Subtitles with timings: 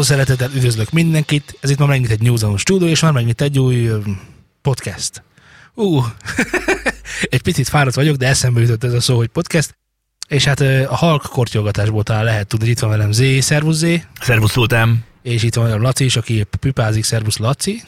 [0.00, 3.58] Akaró szeretettel üdvözlök mindenkit, ez itt már megint egy News stúdió, és már megint egy
[3.58, 3.90] új
[4.62, 5.22] podcast.
[5.74, 6.04] Ú,
[7.30, 9.76] egy picit fáradt vagyok, de eszembe jutott ez a szó, hogy podcast.
[10.28, 14.04] És hát a halk kortyogatásból talán lehet tudni, hogy itt van velem Zé, szervusz Zé,
[14.20, 15.04] Szervusz Sultán.
[15.22, 17.82] és itt van velem Laci is, aki pipázik, szervusz Laci.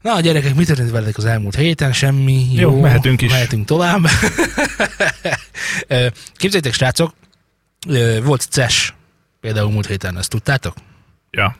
[0.00, 1.92] Na a gyerekek, mit történt veletek az elmúlt héten?
[1.92, 2.46] Semmi.
[2.52, 3.30] Jó, Jó, mehetünk is.
[3.30, 4.06] Mehetünk tovább.
[6.36, 7.14] Képzeljétek, srácok,
[8.22, 8.94] volt CES
[9.42, 10.74] például múlt héten, ezt tudtátok?
[11.30, 11.56] Ja.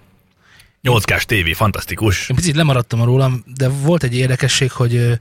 [0.83, 2.29] 8K-s tévé, fantasztikus.
[2.29, 5.12] Én picit lemaradtam rólam, de volt egy érdekesség, hogy ö,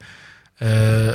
[0.58, 1.12] ö,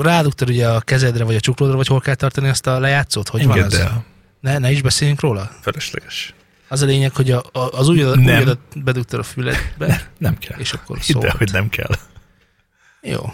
[0.00, 3.28] rádugtad ugye a kezedre, vagy a csuklódra, vagy hol kell tartani azt a lejátszót?
[3.28, 3.78] Hogy van Engedd az?
[3.78, 4.04] el.
[4.40, 5.50] Ne, ne is beszéljünk róla?
[5.60, 6.34] Felesleges.
[6.68, 8.24] Az a lényeg, hogy a, a, az ujjadat, Nem.
[8.24, 10.58] ujjadat bedugtad a füledbe, Nem kell.
[10.58, 11.30] és akkor szólt.
[11.30, 11.90] hogy nem kell.
[13.02, 13.32] Jó.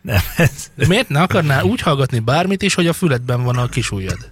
[0.00, 0.70] Nem, ez...
[0.74, 4.30] De miért ne akarnál úgy hallgatni bármit is, hogy a füledben van a kis ujjad?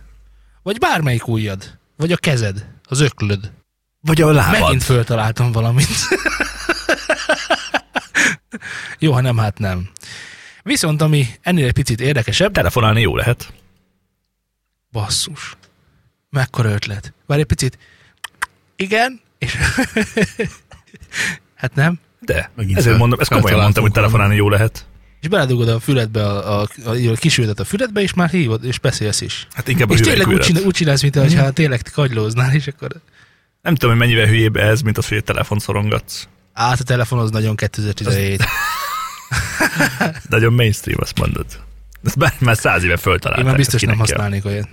[0.63, 1.79] Vagy bármelyik ujjad?
[1.97, 2.67] Vagy a kezed?
[2.89, 3.53] Az öklöd?
[4.01, 4.61] Vagy a lábad.
[4.61, 5.89] Megint föltaláltam valamit.
[8.99, 9.89] Jó, ha nem, hát nem.
[10.63, 13.53] Viszont ami ennél egy picit érdekesebb, Telefonálni jó lehet.
[14.93, 15.57] basszus.
[16.31, 17.13] Mekkora ötlet.
[17.27, 17.79] Várj egy picit.
[18.77, 19.57] Igen, és...
[21.55, 21.99] hát nem.
[22.21, 22.51] De.
[22.55, 24.87] Megint Ezért fel- mondom, ezt komolyan mondtam, hogy telefonálni jó lehet.
[25.21, 28.79] És beledugod a füledbe a, a, a, a kisüldet a füledbe, és már hívod, és
[28.79, 29.47] beszélsz is.
[29.53, 31.49] Hát inkább a és tényleg úgy, csinál, úgy csinálsz, mintha mm.
[31.49, 32.91] tényleg kagylóznál, és akkor...
[33.63, 36.29] Nem tudom, hogy mennyivel hülyébb ez, mint az, hogy egy telefon szorongatsz.
[36.53, 38.45] Át a telefon az nagyon 2017.
[40.29, 41.47] Nagyon mainstream, azt mondod.
[42.05, 43.45] Ezt már, már száz éve föltalálták.
[43.45, 44.17] Én már biztos nem kinek kell.
[44.17, 44.69] használnék olyat.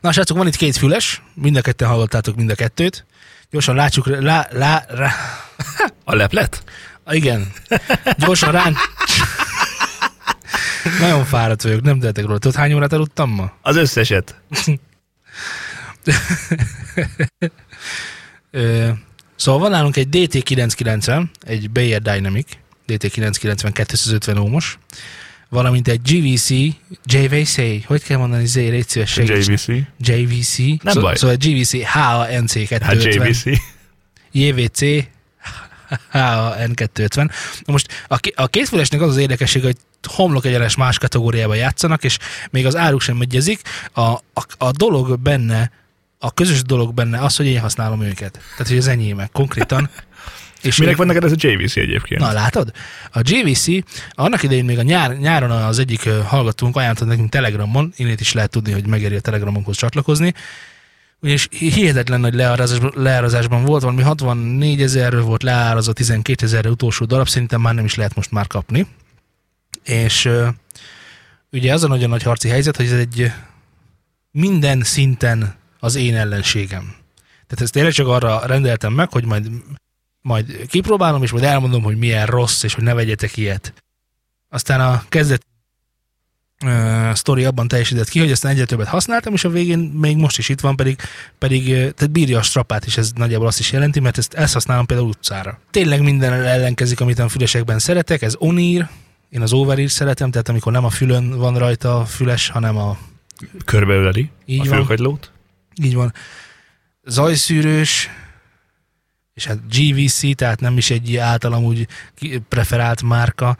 [0.00, 3.06] Na, srácok, van itt két füles, mind a ketten hallottátok mind a kettőt.
[3.50, 5.12] Gyorsan látsuk, lá, lá, rá,
[6.04, 6.62] A leplet?
[7.04, 7.52] Ah, igen,
[8.18, 8.76] gyorsan ránk.
[11.00, 12.38] Nagyon fáradt vagyok, nem tehetek róla.
[12.38, 13.52] Tudod, hány órát aludtam ma?
[13.62, 14.40] Az összeset.
[19.36, 22.46] Szóval van nálunk egy DT990, egy Bayer Dynamic,
[22.88, 24.78] DT990 250 ohmos,
[25.48, 26.48] valamint egy GVC,
[27.04, 27.56] JVC,
[27.86, 29.16] hogy kell mondani, Z, légy szíves.
[29.16, 29.66] JVC.
[29.98, 30.56] JVC.
[30.82, 31.16] Nem Szó- baj.
[31.16, 32.80] Szóval GVC HANC 250.
[32.80, 33.60] Hát JVC.
[34.32, 35.04] JVC
[36.10, 37.30] HAN 250.
[37.64, 42.18] Na most a, a kétfülesnek az az érdekesség, hogy homlok egyenes más kategóriába játszanak, és
[42.50, 43.60] még az áruk sem megyezik.
[43.92, 44.22] A, a,
[44.58, 45.70] a dolog benne,
[46.18, 48.32] a közös dolog benne az, hogy én használom őket.
[48.32, 49.90] Tehát, hogy az enyémek konkrétan.
[50.62, 52.20] És Minek van neked ez a JVC egyébként?
[52.20, 52.72] Na látod?
[53.12, 53.66] A JVC,
[54.10, 58.50] annak idején még a nyár, nyáron az egyik hallgatónk ajánlott nekünk Telegramon, innét is lehet
[58.50, 60.34] tudni, hogy megéri a Telegramunkhoz csatlakozni,
[61.20, 67.28] és hihetetlen nagy leárazásban, leárazásban volt, valami 64 ezerről volt leárazva 12 ezerre utolsó darab,
[67.28, 68.86] szerintem már nem is lehet most már kapni.
[69.84, 70.30] És
[71.52, 73.32] ugye az a nagyon nagy harci helyzet, hogy ez egy
[74.30, 76.94] minden szinten az én ellenségem.
[77.46, 79.50] Tehát ezt tényleg csak arra rendeltem meg, hogy majd
[80.22, 83.72] majd kipróbálom, és majd elmondom, hogy milyen rossz, és hogy ne vegyetek ilyet.
[84.48, 85.46] Aztán a kezdet
[86.64, 90.38] uh, sztori abban teljesített ki, hogy aztán egyre többet használtam, és a végén még most
[90.38, 91.00] is itt van, pedig,
[91.38, 94.86] pedig tehát bírja a strapát, és ez nagyjából azt is jelenti, mert ezt, ezt használom
[94.86, 95.58] például utcára.
[95.70, 98.88] Tényleg minden ellenkezik, amit a fülesekben szeretek, ez onír,
[99.30, 102.98] én az overír szeretem, tehát amikor nem a fülön van rajta a füles, hanem a
[103.64, 105.32] Körbeöleli Így a fülkagylót.
[105.82, 106.12] így van.
[107.04, 108.08] Zajszűrős,
[109.34, 111.86] és hát GVC, tehát nem is egy általam úgy
[112.48, 113.56] preferált márka.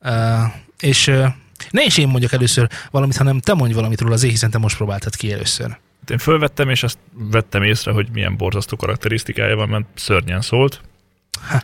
[0.00, 0.42] Uh,
[0.80, 1.26] és uh,
[1.70, 4.76] ne is én mondjak először valamit, hanem te mondj valamit róla, azért hiszen te most
[4.76, 5.76] próbáltad ki először.
[6.10, 10.80] Én fölvettem, és azt vettem észre, hogy milyen borzasztó karakterisztikája van, mert szörnyen szólt.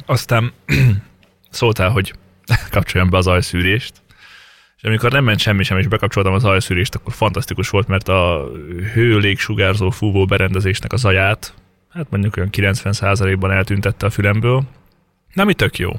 [0.07, 0.53] Aztán
[1.51, 2.15] szóltál, hogy
[2.71, 3.93] kapcsoljam be az ajszűrést,
[4.77, 8.49] és amikor nem ment semmi sem, és bekapcsoltam az ajszűrést, akkor fantasztikus volt, mert a
[8.93, 11.55] hőlégsugárzó fúvó berendezésnek a zaját,
[11.93, 14.63] hát mondjuk olyan 90%-ban eltüntette a fülemből.
[15.33, 15.91] Nem, tök jó.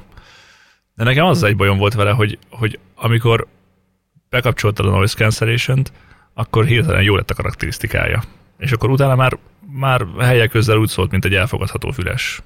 [0.94, 3.46] De nekem az egy bajom volt vele, hogy, hogy amikor
[4.32, 5.82] bekapcsoltad a noise cancellation
[6.34, 8.22] akkor hirtelen jó lett a karakterisztikája.
[8.58, 9.38] És akkor utána már,
[9.72, 12.40] már helyek közel úgy szólt, mint egy elfogadható füles.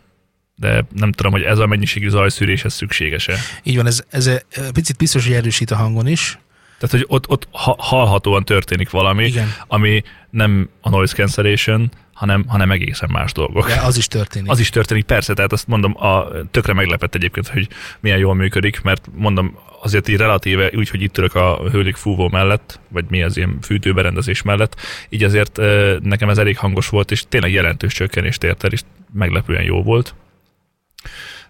[0.54, 3.36] De nem tudom, hogy ez a mennyiségű zajszűrés, ez szükséges-e.
[3.62, 6.38] Így van, ez, ez egy picit biztos, hogy erősít a hangon is.
[6.78, 12.44] Tehát, hogy ott, ott ha- hallhatóan történik valami, Igen, ami nem a noise cancellation, hanem,
[12.48, 13.68] hanem egészen más dolgok.
[13.68, 14.50] de az is történik.
[14.50, 17.68] Az is történik, persze, tehát azt mondom, a, tökre meglepett egyébként, hogy
[18.00, 22.28] milyen jól működik, mert mondom, azért így relatíve úgy, hogy itt ülök a hőlik fúvó
[22.28, 25.56] mellett, vagy mi az ilyen fűtőberendezés mellett, így azért
[26.02, 28.80] nekem ez elég hangos volt, és tényleg jelentős csökkenést ért el, és
[29.12, 30.14] meglepően jó volt.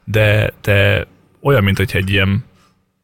[0.04, 1.06] De, de
[1.40, 2.44] olyan, mint hogyha egy ilyen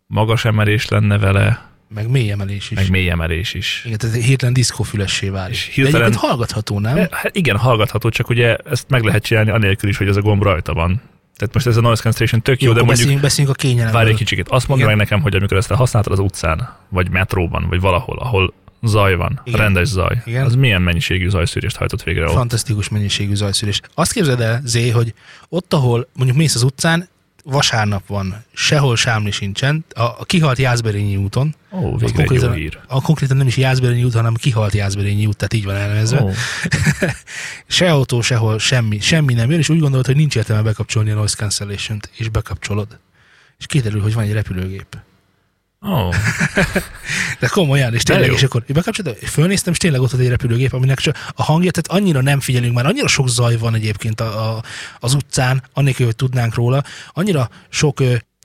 [0.07, 2.77] magas emelés lenne vele, Meg mély emelés is.
[2.77, 3.83] meg mély emelés is.
[3.85, 5.55] Igen, tehát hirtelen diszkófülessé válik.
[5.57, 6.97] És De hirtelen- egyébként hallgatható, nem?
[7.11, 10.43] Hát igen, hallgatható, csak ugye ezt meg lehet csinálni anélkül is, hogy ez a gomb
[10.43, 11.01] rajta van.
[11.43, 14.01] Tehát most ez a noise cancellation tök jó, Jó, de mondjuk beszéljünk, beszéljünk a kényelemről.
[14.01, 14.49] várj egy kicsit.
[14.49, 18.19] Azt mondd meg nekem, hogy amikor ezt te használtad az utcán, vagy metróban, vagy valahol,
[18.19, 18.53] ahol
[18.83, 19.61] zaj van, Igen.
[19.61, 20.45] rendes zaj, Igen.
[20.45, 22.33] az milyen mennyiségű zajszűrést hajtott végre ott?
[22.33, 23.81] Fantasztikus mennyiségű zajszűrés.
[23.95, 25.15] Azt képzeld el, Zé, hogy
[25.49, 27.09] ott, ahol mondjuk mész az utcán,
[27.43, 32.53] vasárnap van, sehol sámli sincsen, a, a kihalt Jászberényi úton, Ó, az végre jó konkrétan,
[32.53, 32.79] hír.
[32.87, 36.23] a konkrétan nem is Jászberényi út, hanem kihalt Jászberényi út, tehát így van elnevezve.
[36.23, 36.31] Ó,
[37.67, 41.15] Se autó, sehol, semmi, semmi nem jön, és úgy gondolod, hogy nincs értelme bekapcsolni a
[41.15, 42.99] noise cancellation-t, és bekapcsolod.
[43.59, 44.97] És kiderül, hogy van egy repülőgép.
[45.85, 46.09] Ó,
[47.41, 50.99] De komolyan, és tényleg, és akkor bekapcsoltam, és fölnéztem, és tényleg ott egy repülőgép, aminek
[50.99, 54.63] csak a hangja, tehát annyira nem figyelünk már, annyira sok zaj van egyébként a, a,
[55.01, 56.83] az utcán, annélkül, hogy tudnánk róla,
[57.13, 58.03] annyira sok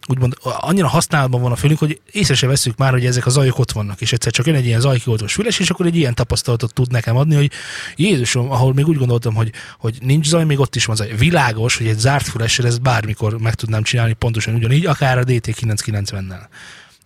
[0.08, 3.60] úgymond annyira használatban van a fülünk, hogy észre se veszük már, hogy ezek a zajok
[3.60, 6.74] ott vannak, és egyszer csak jön egy ilyen zajkioltós füles, és akkor egy ilyen tapasztalatot
[6.74, 7.52] tud nekem adni, hogy
[7.96, 11.16] Jézusom, ahol még úgy gondoltam, hogy, hogy nincs zaj, még ott is van zaj.
[11.18, 16.48] Világos, hogy egy zárt fülessel ezt bármikor meg tudnám csinálni pontosan ugyanígy, akár a DT990-nel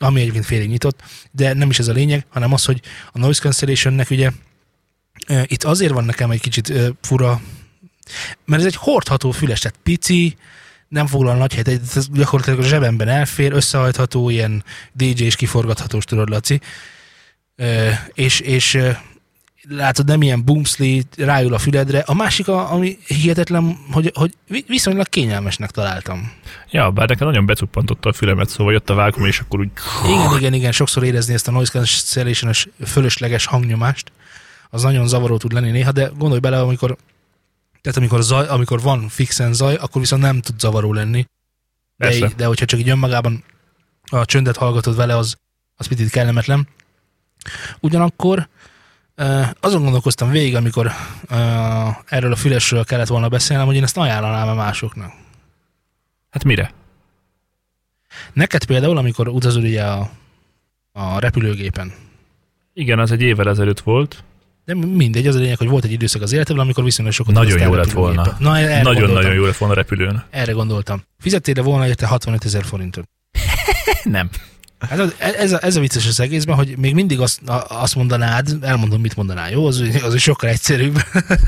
[0.01, 1.01] ami egyébként félig nyitott,
[1.31, 2.81] de nem is ez a lényeg, hanem az, hogy
[3.11, 4.31] a noise cancellationnek ugye
[5.45, 7.41] itt azért van nekem egy kicsit fura,
[8.45, 10.35] mert ez egy hordható füles, tehát pici,
[10.87, 14.63] nem foglal nagy helyet, ez gyakorlatilag a zsebemben elfér, összehajtható, ilyen
[14.93, 16.61] DJ és kiforgathatós, tudod, Laci.
[18.13, 18.77] És, és
[19.69, 21.99] látod, nem ilyen boomsli, rájul a füledre.
[21.99, 26.31] A másik, a, ami hihetetlen, hogy, hogy vi- viszonylag kényelmesnek találtam.
[26.69, 29.69] Ja, bár nekem nagyon becuppantotta a fülemet, szóval jött a vákum, és akkor úgy...
[30.05, 32.51] Igen, igen, igen, sokszor érezni ezt a noise cancellation
[32.85, 34.11] fölösleges hangnyomást.
[34.69, 36.97] Az nagyon zavaró tud lenni néha, de gondolj bele, amikor
[37.81, 41.25] tehát amikor, zaj, amikor van fixen zaj, akkor viszont nem tud zavaró lenni.
[41.95, 42.31] De, Persze.
[42.35, 43.43] de hogyha csak így önmagában
[44.03, 45.35] a csöndet hallgatod vele, az,
[45.75, 46.67] az picit kellemetlen.
[47.79, 48.47] Ugyanakkor
[49.59, 50.91] azon gondolkoztam végig, amikor
[52.05, 55.11] erről a fülesről kellett volna beszélnem, hogy én ezt ajánlanám-e másoknak.
[56.29, 56.73] Hát mire?
[58.33, 60.09] Neked például, amikor utazol ugye a,
[60.91, 61.93] a repülőgépen,
[62.73, 64.23] Igen, az egy évvel ezelőtt volt.
[64.65, 67.61] De mindegy, az a lényeg, hogy volt egy időszak az életemben, amikor viszonylag sokat Nagyon
[67.61, 68.35] jó lett volna.
[68.39, 70.23] Nagyon-nagyon jó lett volna a repülőn.
[70.29, 71.03] Erre gondoltam.
[71.19, 73.09] Fizettél volna érte 65 ezer forintot.
[74.03, 74.29] Nem.
[74.89, 77.95] Hát az- ez, a, ez a vicces az egészben, hogy még mindig azt, a- azt
[77.95, 79.65] mondanád, elmondom, mit mondanál, jó?
[79.67, 80.95] Az, az is sokkal egyszerűbb.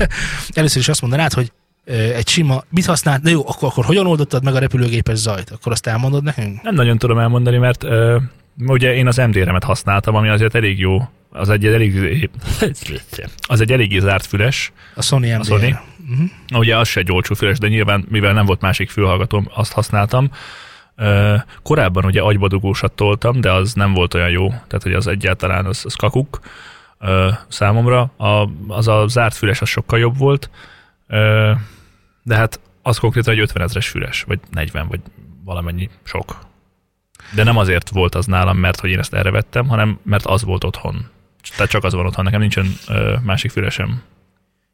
[0.52, 1.52] Először is azt mondanád, hogy
[1.84, 5.50] ö, egy sima, mit használt, na jó, akkor, akkor hogyan oldottad meg a repülőgépes zajt?
[5.50, 6.62] Akkor azt elmondod nekünk?
[6.62, 8.18] Nem nagyon tudom elmondani, mert ö,
[8.66, 11.08] ugye én az MD-remet használtam, ami azért elég jó.
[11.30, 12.30] Az egy elég,
[13.48, 14.72] az egy eléggé zárt füles.
[14.94, 15.44] A Sony MDR.
[15.44, 15.76] Sony?
[16.10, 16.58] Uh-huh.
[16.60, 20.30] Ugye az se egy olcsó füles, de nyilván, mivel nem volt másik fülhallgatóm, azt használtam.
[21.62, 25.82] Korábban ugye agybadugósat toltam, de az nem volt olyan jó, tehát hogy az egyáltalán az,
[25.84, 26.40] az kakuk
[27.48, 28.00] számomra.
[28.16, 30.50] A, az a zárt füles az sokkal jobb volt,
[32.22, 35.00] de hát az konkrétan egy 50 ezres füles, vagy 40, vagy
[35.44, 36.38] valamennyi sok.
[37.34, 40.44] De nem azért volt az nálam, mert hogy én ezt erre vettem, hanem mert az
[40.44, 41.06] volt otthon.
[41.56, 44.02] Tehát csak az van otthon, nekem nincsen ö, másik fülesem.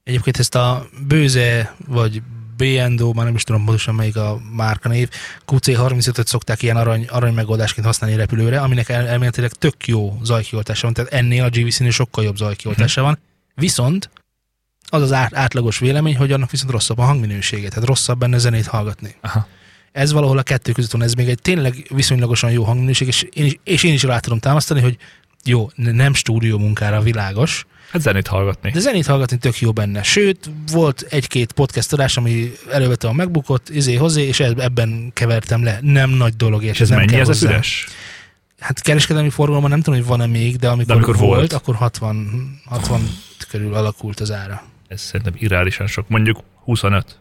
[0.02, 2.22] Egyébként ezt a Bőze, vagy
[2.60, 5.08] BNDO, már nem is tudom pontosan melyik a márkanév,
[5.46, 10.94] QC35-öt szokták ilyen arany, arany megoldásként használni repülőre, aminek el, elméletileg tök jó zajkioltása van,
[10.94, 13.18] tehát ennél a GVC-nél sokkal jobb zajkioltása van.
[13.54, 14.10] Viszont
[14.86, 18.66] az az át, átlagos vélemény, hogy annak viszont rosszabb a hangminősége, tehát rosszabb benne zenét
[18.66, 19.14] hallgatni.
[19.20, 19.46] Aha.
[19.92, 23.44] Ez valahol a kettő között van, ez még egy tényleg viszonylagosan jó hangminőség, és én
[23.44, 24.96] is, és én is rá tudom támasztani, hogy
[25.44, 28.70] jó, nem stúdió munkára világos, Hát zenét hallgatni.
[28.70, 30.02] de zenét hallgatni tök jó benne.
[30.02, 35.64] Sőt, volt egy-két podcast adás, ami elővette a megbukott, izé hozzá, és eb- ebben kevertem
[35.64, 35.78] le.
[35.82, 37.48] Nem nagy dolog, És ez nem mennyi kell ez hozzá.
[37.48, 37.86] füles?
[38.58, 41.52] Hát kereskedelmi forgalomban nem tudom, hogy van-e még, de amikor, De amikor volt, volt.
[41.52, 43.00] akkor 60, 60
[43.48, 44.62] körül alakult az ára.
[44.88, 46.08] Ez szerintem irreálisan sok.
[46.08, 47.18] Mondjuk 25.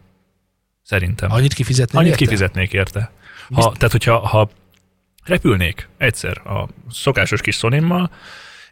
[0.82, 1.32] Szerintem.
[1.32, 1.98] Annyit kifizetni?
[1.98, 2.24] Annyit érte?
[2.24, 3.10] kifizetnék érte.
[3.48, 4.50] Ha, Bizt- tehát, hogyha ha
[5.24, 8.10] repülnék egyszer a szokásos kis szonimmal,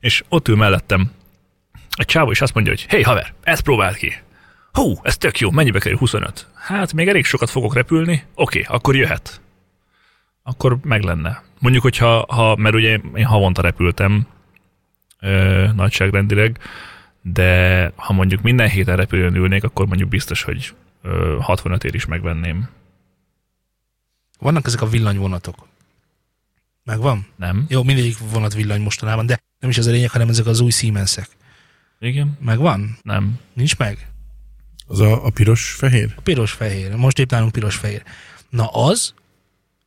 [0.00, 1.10] és ott ül mellettem
[1.98, 4.12] egy csávó, és azt mondja, hogy hé haver, ezt próbáld ki.
[4.72, 6.46] Hú, ez tök jó, mennyibe kerül 25?
[6.54, 9.40] Hát még elég sokat fogok repülni, oké, akkor jöhet.
[10.42, 11.42] Akkor meg lenne.
[11.58, 14.26] Mondjuk, hogyha, ha, mert ugye én havonta repültem
[15.20, 16.58] ö, nagyságrendileg,
[17.22, 22.06] de ha mondjuk minden héten repülőn ülnék, akkor mondjuk biztos, hogy ö, 65 ér is
[22.06, 22.68] megvenném.
[24.38, 25.66] Vannak ezek a villanyvonatok.
[26.84, 27.26] Megvan?
[27.36, 27.64] Nem?
[27.68, 30.70] Jó, mindegyik vonat villany mostanában, de nem is ez a lényeg, hanem ezek az új
[30.70, 31.28] Siemensek.
[32.00, 32.38] Igen?
[32.40, 32.98] Megvan?
[33.02, 33.38] Nem.
[33.54, 34.08] Nincs meg?
[34.86, 36.14] Az a, a piros-fehér?
[36.16, 36.94] A piros-fehér.
[36.94, 38.02] Most épp nálunk piros-fehér.
[38.50, 39.14] Na az,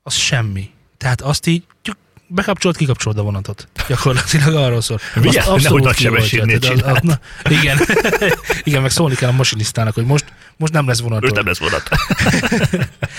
[0.03, 0.69] az semmi.
[0.97, 1.63] Tehát azt így
[2.27, 3.67] bekapcsolt, kikapcsolod a vonatot.
[3.87, 4.99] Gyakorlatilag arról szól.
[5.15, 6.59] Vigyázz, nehogy nagy sebességnél
[7.49, 7.79] Igen.
[8.63, 10.25] igen, meg szólni kell a masinisztának, hogy most,
[10.57, 11.23] most nem lesz vonatod.
[11.23, 11.89] Most nem lesz vonat.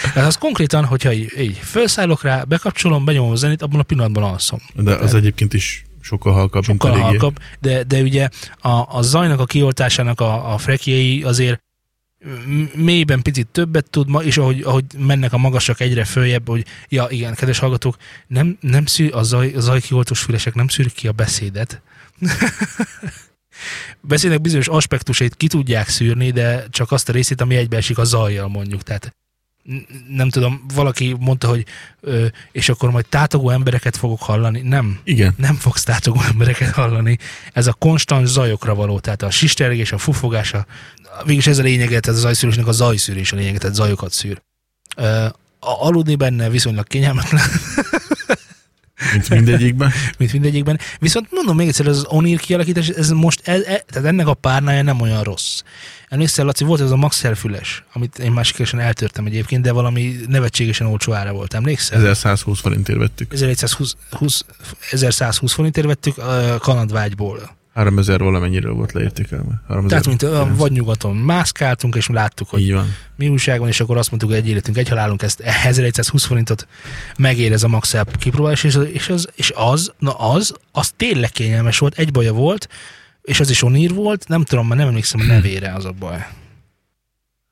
[0.03, 4.23] Tehát az konkrétan, hogyha így, így felszállok rá, bekapcsolom, benyomom a zenét, abban a pillanatban
[4.23, 4.61] alszom.
[4.75, 8.29] De az egyébként is sokkal halkabb, Sokkal halkabb, de, de ugye
[8.61, 11.61] a, a zajnak a kioltásának a, a frekjei azért
[12.75, 17.35] mélyben picit többet tud, és ahogy, ahogy mennek a magasak egyre följebb, hogy ja igen,
[17.35, 21.83] kedves hallgatók, nem, nem szűr, a, zaj, a zajkioltós fülesek nem szűrik ki a beszédet.
[24.01, 28.49] beszédnek bizonyos aspektusait ki tudják szűrni, de csak azt a részét, ami egybeesik a zajjal
[28.49, 28.83] mondjuk.
[28.83, 29.17] Tehát
[30.09, 31.65] nem tudom, valaki mondta, hogy
[32.01, 34.61] ö, és akkor majd tátogó embereket fogok hallani.
[34.61, 35.35] Nem, Igen.
[35.37, 37.19] nem fogsz tátogó embereket hallani.
[37.53, 40.67] Ez a konstant zajokra való, tehát a sistergés, a fufogás, a,
[41.25, 44.43] végülis ez a lényege, tehát a zajszűrésnek a zajszűrés a lényege, tehát zajokat szűr.
[44.97, 45.25] Ö,
[45.61, 47.43] a- aludni benne viszonylag kényelmetlen,
[49.13, 49.93] Mint mindegyikben.
[50.19, 50.79] mint mindegyikben.
[50.99, 54.35] Viszont mondom még egyszer, ez az onír kialakítás, ez most, ez, e, tehát ennek a
[54.35, 55.63] párnája nem olyan rossz.
[56.13, 60.15] Emlékszel, Laci, volt ez a Maxell füles, amit én már sikeresen eltörtem egyébként, de valami
[60.29, 61.99] nevetségesen olcsó ára volt, emlékszel?
[61.99, 63.33] 1120 forintért vettük.
[63.33, 64.45] 1120, 20,
[64.91, 67.57] 1120 forintért vettük a kanadvágyból.
[67.75, 69.63] 3000 valamennyiről volt leértékelve.
[69.69, 72.95] 3000 Tehát, mint a vagy nyugaton mászkáltunk, és láttuk, hogy Így van.
[73.17, 76.67] mi újság van, és akkor azt mondtuk, hogy egy életünk, egy halálunk, ezt 1120 forintot
[77.17, 80.93] megér ez a Max App kipróbálás, és az, és az, és az, na az, az
[80.97, 82.69] tényleg kényelmes volt, egy baja volt,
[83.23, 86.27] és az is onír volt, nem tudom, már nem emlékszem a nevére, az a baj.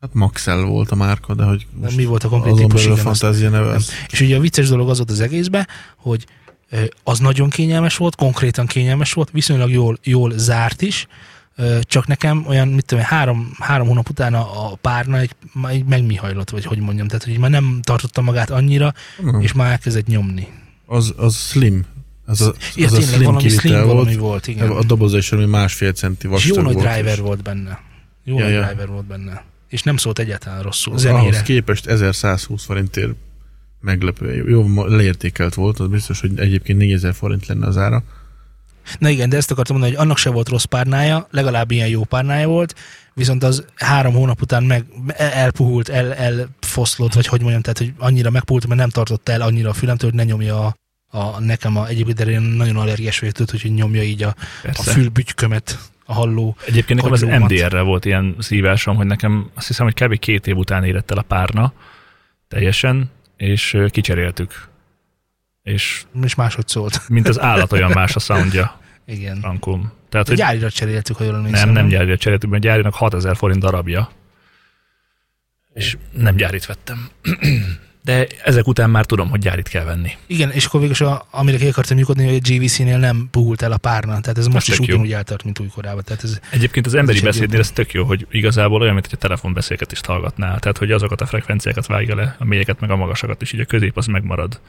[0.00, 3.50] Hát Maxell volt a márka, de hogy De mi volt a konkrét típus, igen, fantázia
[3.50, 3.78] neve,
[4.10, 6.26] És ugye a vicces dolog az volt az egészben, hogy
[7.04, 11.06] az nagyon kényelmes volt, konkrétan kényelmes volt, viszonylag jól, jól zárt is,
[11.80, 15.34] csak nekem olyan, mit tudom, három, három hónap után a, a párna egy,
[15.68, 19.70] egy megmihajlott, vagy hogy mondjam, tehát hogy már nem tartotta magát annyira, nem, és már
[19.70, 20.48] elkezdett nyomni.
[20.86, 21.84] az, az slim.
[22.30, 23.86] Az a, Ja, az a tényleg slim valami slim volt.
[23.86, 24.70] valami volt, igen.
[24.70, 26.86] A doboza is valami másfél centi vastag jó nagy volt.
[26.86, 27.80] driver és volt benne.
[28.24, 28.64] Jó Ja, nagy ja.
[28.66, 29.44] driver volt benne.
[29.68, 30.92] És nem szólt egyáltalán rosszul.
[30.92, 31.42] Ahhoz Zenére.
[31.42, 33.10] képest 1120 forintért
[33.80, 34.84] meglepően jó.
[34.86, 38.02] Leértékelt volt, az biztos, hogy egyébként 4000 forint lenne az ára.
[38.98, 42.04] Na igen, de ezt akartam mondani, hogy annak se volt rossz párnája, legalább ilyen jó
[42.04, 42.74] párnája volt,
[43.14, 44.84] viszont az három hónap után meg
[45.16, 49.70] elpuhult, el, elfoszlott, vagy hogy mondjam, tehát hogy annyira megpuhult, mert nem tartotta el annyira
[49.70, 50.74] a fülemtől, hogy ne nyomja a,
[51.10, 54.34] a nekem a, egyébként erre én nagyon allergiás vagyok, tudod, hogy nyomja így a, a
[54.62, 54.92] Persze.
[54.92, 56.56] fülbütykömet, a halló.
[56.66, 57.42] Egyébként nekem az.
[57.42, 60.18] MDR-re volt ilyen szívásom, hogy nekem azt hiszem, hogy kb.
[60.18, 61.72] két év után érett el a párna
[62.48, 64.68] teljesen, és kicseréltük.
[65.62, 67.08] És És máshogy szólt.
[67.08, 69.40] mint az állat olyan más a soundja, Igen.
[69.40, 69.92] Frankom.
[70.08, 71.64] Tehát, Hogy hogy gyárira cseréltük, ha jól emlékszem.
[71.64, 74.10] nem, nem gyárira cseréltük, mert gyárinak 6000 forint darabja.
[75.74, 77.08] És nem gyárit vettem.
[78.10, 80.10] De ezek után már tudom, hogy gyárit kell venni.
[80.26, 83.76] Igen, és akkor végül amire ki akartam lyukodni, hogy a GVC-nél nem puhult el a
[83.76, 84.94] párna, tehát ez most is tök jó.
[84.94, 86.02] ugyanúgy eltart, mint újkorában.
[86.04, 89.06] Tehát ez, Egyébként az is emberi egy beszédnél ez tök jó, hogy igazából olyan, mint
[89.06, 90.58] hogy a telefonbeszélgetést hallgatnál.
[90.58, 93.64] Tehát, hogy azokat a frekvenciákat vágja le, a mélyeket meg a magasakat, és így a
[93.64, 94.60] közép az megmarad.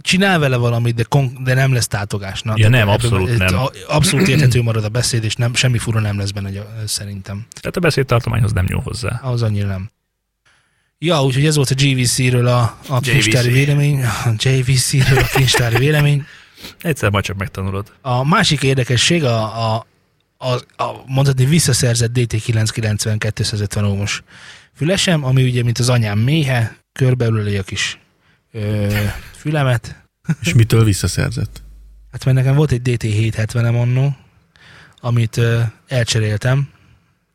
[0.00, 2.42] csinál vele valamit, de, kon- de nem lesz tátogás.
[2.42, 3.60] Na, Ja, nem, ebből- abszolút ez- nem.
[3.86, 6.50] Abszolút érthető marad a beszéd, és nem, semmi fura nem lesz benne
[6.86, 7.46] szerintem.
[7.60, 9.20] Tehát a beszédtartományhoz nem nyúl hozzá.
[9.22, 9.90] Ahhoz annyira nem.
[10.98, 14.02] Ja, úgyhogy ez volt a GVC-ről a, a kincstári vélemény.
[14.24, 16.24] A JVC-ről a kincstári vélemény.
[16.80, 17.92] Egyszer majd csak megtanulod.
[18.00, 19.86] A másik érdekesség a, a,
[20.38, 24.22] a, a mondhatni visszaszerzett DT990 250 ohmos
[24.76, 27.98] fülesem, ami ugye, mint az anyám méhe, körbeüleli a kis
[28.52, 28.88] ö,
[29.40, 30.02] fülemet.
[30.40, 31.62] És mitől visszaszerzett?
[32.12, 34.16] Hát mert nekem volt egy DT770-em annó,
[35.00, 36.68] amit ö, elcseréltem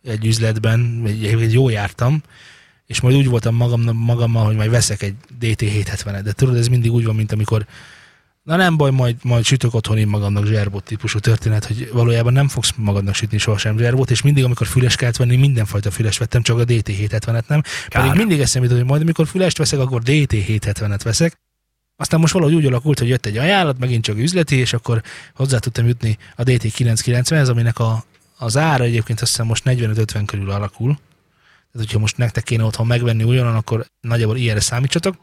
[0.04, 2.24] egy üzletben, egy, egy jó jártam,
[2.90, 6.92] és majd úgy voltam magam, magammal, hogy majd veszek egy DT770-et, de tudod, ez mindig
[6.92, 7.66] úgy van, mint amikor
[8.44, 12.48] na nem baj, majd, majd sütök otthon én magamnak zserbot típusú történet, hogy valójában nem
[12.48, 16.58] fogsz magadnak sütni sohasem zserbot, és mindig, amikor füles kellett venni, mindenfajta füles vettem, csak
[16.58, 17.62] a DT770-et nem.
[17.88, 18.04] Kár.
[18.04, 21.40] Pedig mindig eszembe jutott, hogy majd amikor fülest veszek, akkor DT770-et veszek.
[21.96, 25.02] Aztán most valahogy úgy alakult, hogy jött egy ajánlat, megint csak üzleti, és akkor
[25.36, 28.04] hozzá tudtam jutni a DT990-hez, aminek a,
[28.38, 30.98] az ára egyébként azt hiszem most 45-50 körül alakul.
[31.72, 35.16] Tehát, hogyha most nektek kéne otthon megvenni újonnan, akkor nagyjából ilyenre számítsatok.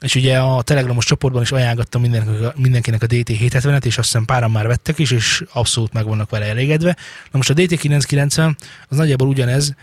[0.00, 4.50] És ugye a Telegramos csoportban is ajánlottam mindenkinek, mindenkinek a DT770-et, és azt hiszem páran
[4.50, 6.96] már vettek is, és abszolút meg vannak vele elégedve.
[7.22, 8.56] Na most a DT990
[8.88, 9.74] az nagyjából ugyanez,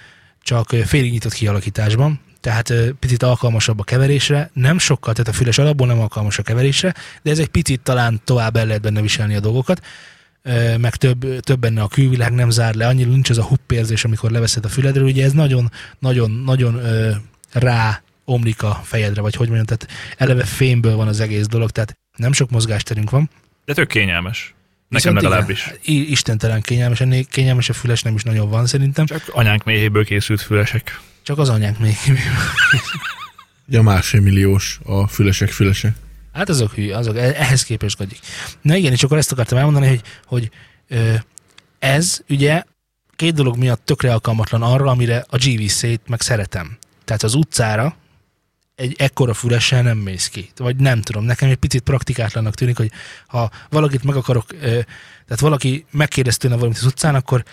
[0.41, 5.87] csak félig nyitott kialakításban, tehát picit alkalmasabb a keverésre, nem sokkal, tehát a füles alapból
[5.87, 9.39] nem alkalmas a keverésre, de ez egy picit talán tovább el lehet benne viselni a
[9.39, 9.81] dolgokat,
[10.77, 14.03] meg több, több benne a külvilág nem zár le, annyira nincs az a hupp érzés,
[14.03, 17.11] amikor leveszed a füledről, ugye ez nagyon, nagyon, nagyon ö,
[17.51, 21.97] rá omlik a fejedre, vagy hogy mondjam, tehát eleve fémből van az egész dolog, tehát
[22.17, 23.29] nem sok mozgásterünk van.
[23.65, 24.55] De tök kényelmes.
[24.89, 25.71] Nekem Viszont legalábbis.
[25.81, 29.05] Igen, istentelen kényelmes, ennél kényelmes a füles nem is nagyon van szerintem.
[29.05, 31.01] Csak anyánk méhéből készült fülesek.
[31.23, 31.95] Csak az anyánk még.
[33.67, 35.95] Ugye a másfél milliós a fülesek fülese.
[36.37, 38.15] Hát azok hülye, azok e- ehhez képest gagyi.
[38.61, 40.49] Na igen, és akkor ezt akartam elmondani, hogy, hogy
[41.79, 42.63] ez ugye
[43.15, 46.77] két dolog miatt tökre alkalmatlan arra, amire a GVC-t meg szeretem.
[47.05, 47.95] Tehát az utcára
[48.75, 50.49] egy ekkora fülessel nem mész ki.
[50.55, 52.91] Vagy nem tudom, nekem egy picit praktikátlannak tűnik, hogy
[53.27, 54.45] ha valakit meg akarok,
[55.25, 57.43] tehát valaki megkérdez tőle valamit az utcán, akkor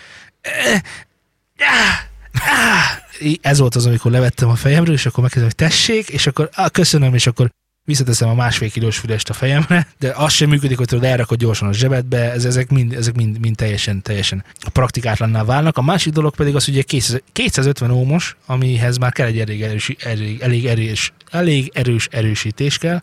[3.41, 6.69] ez volt az, amikor levettem a fejemről, és akkor megkérdezem, hogy tessék, és akkor ah,
[6.69, 7.49] köszönöm, és akkor
[7.85, 11.67] visszateszem a másfél kilós fülest a fejemre, de az sem működik, hogy tudod elrakod gyorsan
[11.67, 15.77] a zsebedbe, ez, ezek mind, ezek mind, mind teljesen, teljesen praktikátlanná válnak.
[15.77, 19.61] A másik dolog pedig az, hogy ugye 200 250 ómos, amihez már kell egy elég
[19.61, 23.01] erős, elég, elég, erős, elég erős erősítés kell,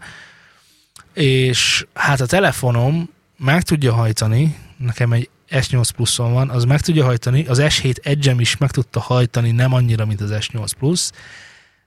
[1.14, 7.04] és hát a telefonom meg tudja hajtani, nekem egy S8 pluszon van, az meg tudja
[7.04, 11.12] hajtani, az S7 edge is meg tudta hajtani, nem annyira, mint az S8 plusz,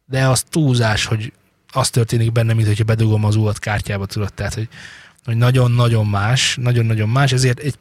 [0.06, 1.34] de az túlzás, hogy
[1.76, 4.68] az történik benne, mint hogyha bedugom az UAT kártyába, tudod, tehát, hogy,
[5.26, 7.76] hogy nagyon-nagyon más, nagyon-nagyon más, ezért egy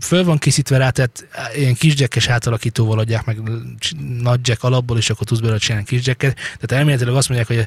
[0.00, 3.40] föl van készítve rá, tehát ilyen kisjackes átalakítóval adják meg
[4.20, 6.34] nagy jack alapból, és akkor tudsz belőle csinálni kisjacket.
[6.34, 7.66] Tehát elméletileg azt mondják, hogy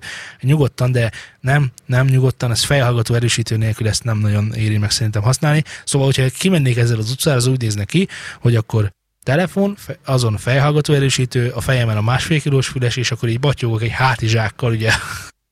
[0.50, 5.22] nyugodtan, de nem, nem nyugodtan, ez fejhallgató erősítő nélkül ezt nem nagyon éri meg szerintem
[5.22, 5.64] használni.
[5.84, 8.08] Szóval, hogyha kimennék ezzel az utcára, az úgy nézne ki,
[8.40, 8.92] hogy akkor
[9.24, 13.92] telefon, azon fejhallgató erősítő, a fejemen a másfél kilós füles, és akkor így batyogok egy
[13.92, 14.92] hátizsákkal, ugye,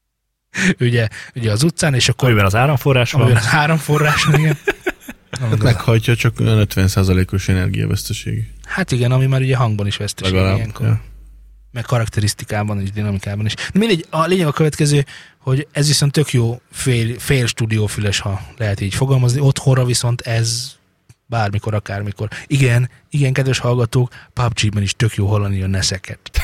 [0.80, 3.22] ugye, ugye az utcán, és akkor Amiben az áramforrás van.
[3.22, 4.58] amiben az áramforrás, igen.
[5.40, 8.44] Hát meghajtja csak olyan 50%-os energiaveszteség.
[8.64, 10.56] Hát igen, ami már ugye hangban is veszteség Legalább.
[10.58, 10.86] ilyenkor.
[10.86, 11.02] Ja.
[11.72, 13.54] Meg karakterisztikában és dinamikában is.
[13.54, 15.06] De mindegy, a lényeg a következő,
[15.38, 19.40] hogy ez viszont tök jó fél, fél stúdiófüles, ha lehet így fogalmazni.
[19.40, 20.72] Otthonra viszont ez
[21.30, 22.30] bármikor, akármikor.
[22.48, 26.20] Igen, igen, kedves hallgatók, PUBG-ben is tök jó hallani a neszeket.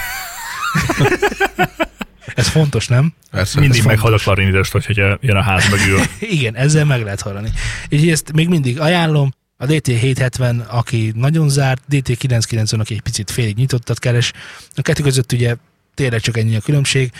[2.35, 3.13] ez fontos, nem?
[3.31, 3.59] Persze.
[3.59, 5.99] Mindig Ez meghal a klarinidest, hogyha jön a ház mögül.
[6.37, 7.51] Igen, ezzel meg lehet hallani.
[7.89, 9.33] Így ezt még mindig ajánlom.
[9.57, 14.31] A DT770, aki nagyon zárt, DT990, aki egy picit félig nyitottat keres.
[14.75, 15.55] A kettő között ugye
[15.93, 17.11] tényleg csak ennyi a különbség.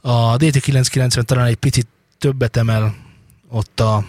[0.00, 1.86] A DT990 talán egy picit
[2.18, 2.94] többet emel
[3.48, 4.04] ott a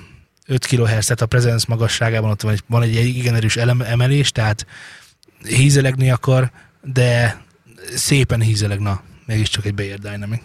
[0.46, 4.66] 5 kHz-et a presence magasságában, ott van egy, van egy igen erős elem, emelés, tehát
[5.44, 7.42] hízelegni akar, de
[7.96, 10.42] szépen hízeleg, na, mégiscsak egy Bayer Dynamic.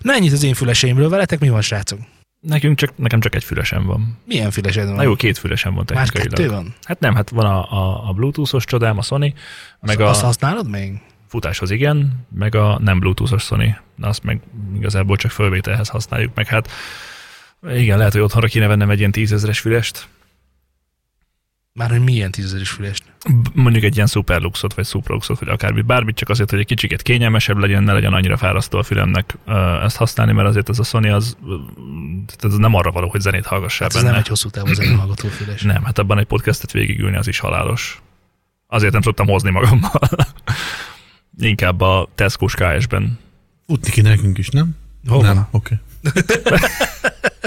[0.00, 1.98] Na ennyit az én füleseimről, veletek mi van, srácok?
[2.40, 4.18] Nekünk csak, nekem csak egy fülesem van.
[4.24, 4.94] Milyen fülesed van?
[4.94, 6.36] Na jó, két fülesem van Már technikailag.
[6.36, 6.74] kettő van?
[6.82, 9.34] Hát nem, hát van a, a, a Bluetooth-os csodám, a Sony,
[9.80, 11.00] meg Azt, a azt használod még?
[11.28, 13.76] futáshoz igen, meg a nem Bluetooth-os Sony.
[14.00, 14.40] Azt meg
[14.76, 16.70] igazából csak fölvételhez használjuk, meg hát
[17.62, 20.08] igen, lehet, hogy otthonra kéne vennem egy ilyen tízezres fülest.
[21.72, 23.02] Már hogy milyen tízezeres fülest?
[23.52, 27.56] Mondjuk egy ilyen superluxot, vagy superluxot, vagy akármit, bármit, csak azért, hogy egy kicsiket kényelmesebb
[27.58, 29.36] legyen, ne legyen annyira fárasztó a fülemnek
[29.82, 31.36] ezt használni, mert azért ez a Sony az,
[32.42, 34.10] ez nem arra való, hogy zenét hallgassál Hát ez benne.
[34.12, 35.62] nem egy hosszú távú zenehallgató füles.
[35.62, 38.02] Nem, hát abban egy podcastet végigülni az is halálos.
[38.66, 40.00] Azért nem tudtam hozni magammal.
[41.38, 43.18] Inkább a Tesco KS-ben.
[43.66, 44.76] Futni ki nekünk is, nem?
[45.06, 45.22] Hova?
[45.22, 45.78] Nem, oké.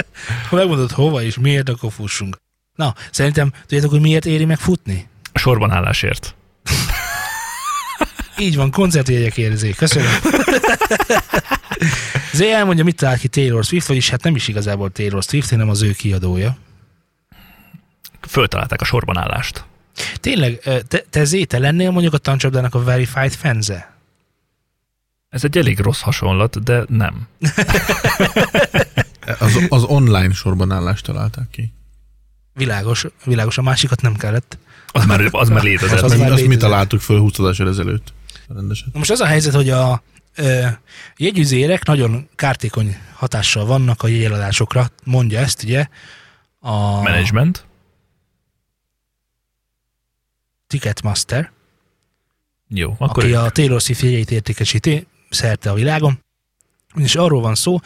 [0.48, 2.36] Ha megmondod hova és miért, akkor fussunk.
[2.74, 5.08] Na, szerintem tudjátok, hogy miért éri meg futni?
[5.32, 6.34] A sorban állásért.
[8.38, 9.76] Így van, koncertjegyek érzék.
[9.76, 10.10] Köszönöm.
[12.32, 15.68] Zé elmondja, mit talált ki Taylor Swift, vagyis hát nem is igazából Taylor Swift, hanem
[15.68, 16.56] az ő kiadója.
[18.28, 19.64] Föltalálták a sorban állást.
[20.14, 20.58] Tényleg,
[20.88, 23.94] te, te Zé, te lennél mondjuk a tancsapdának a verified fanze?
[25.30, 27.28] Ez egy elég rossz hasonlat, de nem.
[29.38, 31.72] Az, az online sorban állást találták ki.
[32.54, 34.58] Világos, világos, a másikat nem kellett.
[34.92, 35.96] Az már, az már létezett.
[35.96, 38.12] Az Azt, már meg, azt mi találtuk föl 20 adással ezelőtt.
[38.48, 38.88] Rendesen.
[38.92, 40.02] Na most az a helyzet, hogy a
[40.34, 40.66] ö,
[41.16, 45.86] jegyüzérek nagyon kártékony hatással vannak a jegyeladásokra, mondja ezt ugye
[46.60, 47.64] a Management.
[50.66, 51.52] Ticketmaster,
[52.68, 56.24] Jó, akkor aki a Taylor Swift jegyeit értékesíti szerte a világon,
[56.94, 57.80] és arról van szó,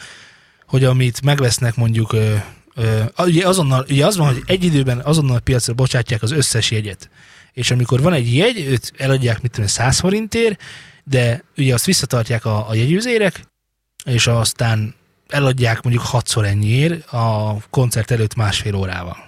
[0.67, 2.35] hogy amit megvesznek mondjuk, ö,
[2.75, 7.09] ö, ugye, azonnal, ugye az van, hogy egy időben azonnal piacra bocsátják az összes jegyet.
[7.53, 10.61] És amikor van egy jegy, őt eladják mit tudom, én, 100 forintért,
[11.03, 13.47] de ugye azt visszatartják a, a jegyüzérek,
[14.05, 14.95] és aztán
[15.27, 19.24] eladják mondjuk hatszor ennyiért a koncert előtt másfél órával.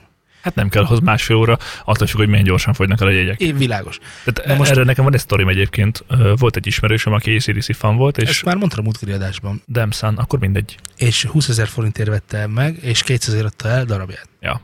[0.47, 3.39] Hát nem kell ahhoz másfél óra, attól függ, hogy milyen gyorsan fogynak el a jegyek.
[3.41, 3.97] É, világos.
[4.23, 6.05] Tehát Na most- erre nekem van egy sztorim egyébként.
[6.35, 9.61] Volt egy ismerősöm, aki ACDC fan volt, és Ezt már mondtam a múltkori adásban.
[9.65, 10.77] Demsan, akkor mindegy.
[10.97, 14.29] És 20 ezer forintért vette meg, és 200 ezer adta el darabját.
[14.41, 14.61] Ja.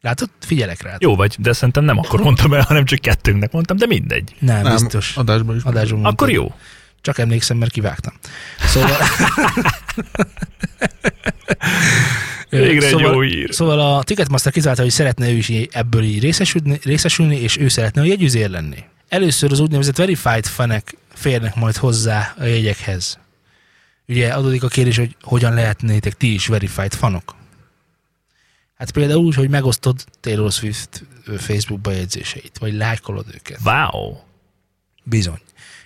[0.00, 0.28] Látod?
[0.40, 0.96] Figyelek rá.
[0.98, 4.34] Jó vagy, de szerintem nem akkor mondtam el, hanem csak kettőnknek mondtam, de mindegy.
[4.38, 5.16] Nem, Nem, biztos.
[5.16, 5.62] adásban is.
[5.62, 6.04] Adásban.
[6.04, 6.54] Akkor jó.
[7.04, 8.12] Csak emlékszem, mert kivágtam.
[8.58, 8.96] Szóval...
[12.48, 13.54] Végre szóval, jó hír.
[13.54, 18.00] Szóval a Ticketmaster kizárta, hogy szeretne ő is ebből így részesülni, részesülni, és ő szeretne
[18.00, 18.84] a jegyüzér lenni.
[19.08, 23.18] Először az úgynevezett verified fanek férnek majd hozzá a jegyekhez.
[24.08, 27.34] Ugye adódik a kérdés, hogy hogyan lehetnétek ti is verified fanok?
[28.74, 31.04] Hát például úgy, hogy megosztod Taylor Swift
[31.36, 33.58] Facebook bejegyzéseit, vagy lájkolod őket.
[33.64, 34.16] Wow.
[35.02, 35.40] Bizony.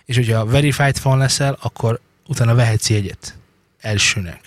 [0.08, 3.36] És hogyha verified fan leszel, akkor utána vehetsz jegyet.
[3.80, 4.40] Elsőnek.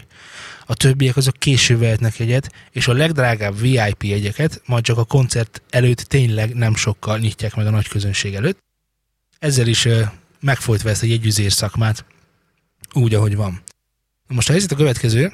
[0.65, 5.62] A többiek azok később vehetnek jegyet, és a legdrágább VIP jegyeket majd csak a koncert
[5.69, 8.58] előtt tényleg nem sokkal nyitják meg a nagy közönség előtt.
[9.39, 10.02] Ezzel is ö,
[10.39, 12.06] megfojtva ezt a jegyüzér szakmát
[12.93, 13.62] úgy, ahogy van.
[14.28, 15.34] Most a helyzet a következő.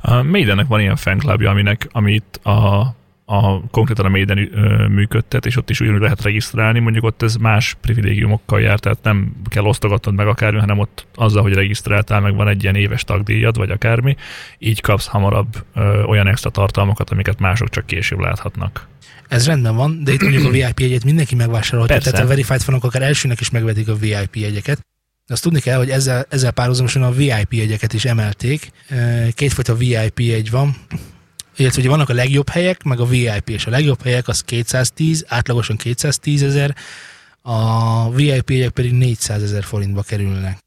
[0.00, 5.56] A Maidennek van ilyen fanklubja, aminek, amit a, a konkrétan a Maiden ö, működtet, és
[5.56, 10.14] ott is ugyanúgy lehet regisztrálni, mondjuk ott ez más privilégiumokkal jár, tehát nem kell osztogatnod
[10.14, 14.16] meg akármi, hanem ott azzal, hogy regisztráltál, meg van egy ilyen éves tagdíjad, vagy akármi,
[14.58, 18.88] így kapsz hamarabb ö, olyan extra tartalmakat, amiket mások csak később láthatnak.
[19.28, 22.10] Ez rendben van, de itt mondjuk a VIP jegyet mindenki megvásárolhatja, Persze.
[22.10, 24.80] tehát a verified fanok akár elsőnek is megvetik a VIP jegyeket.
[25.26, 28.70] De azt tudni kell, hogy ezzel, ezzel párhuzamosan a VIP jegyeket is emelték.
[29.34, 30.76] Kétfajta VIP jegy van,
[31.56, 35.24] illetve ugye vannak a legjobb helyek, meg a VIP, és a legjobb helyek az 210,
[35.28, 36.76] átlagosan 210 ezer,
[37.42, 40.58] a VIP jegyek pedig 400 ezer forintba kerülnek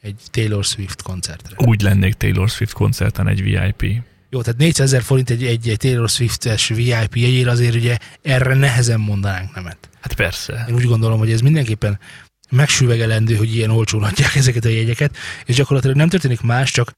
[0.00, 1.56] egy Taylor Swift koncertre.
[1.66, 4.02] Úgy lennék Taylor Swift koncerten egy VIP.
[4.30, 8.54] Jó, tehát 400 ezer forint egy, egy, egy Taylor Swift-es VIP jegyére azért ugye erre
[8.54, 9.88] nehezen mondanánk nemet.
[10.00, 10.64] Hát persze.
[10.68, 11.98] Én úgy gondolom, hogy ez mindenképpen
[12.50, 16.92] megsüvegelendő, hogy ilyen olcsón adják ezeket a jegyeket, és gyakorlatilag nem történik más, csak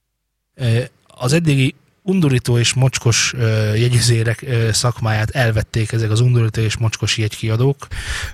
[0.54, 1.74] eh, az eddigi
[2.06, 3.34] undorító és mocskos
[3.74, 7.86] jegyüzérek eh, szakmáját elvették ezek az undorító és mocskos jegykiadók,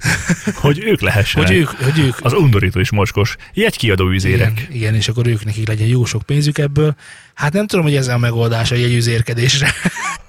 [0.55, 1.49] Hogy ők lehessenek.
[1.49, 4.51] hogy ők, hogy ők Az undorító és mocskos jegykiadó üzérek.
[4.61, 6.95] igen, igen, és akkor ők nekik legyen jó sok pénzük ebből.
[7.35, 9.73] Hát nem tudom, hogy ez a megoldás a jegyüzérkedésre.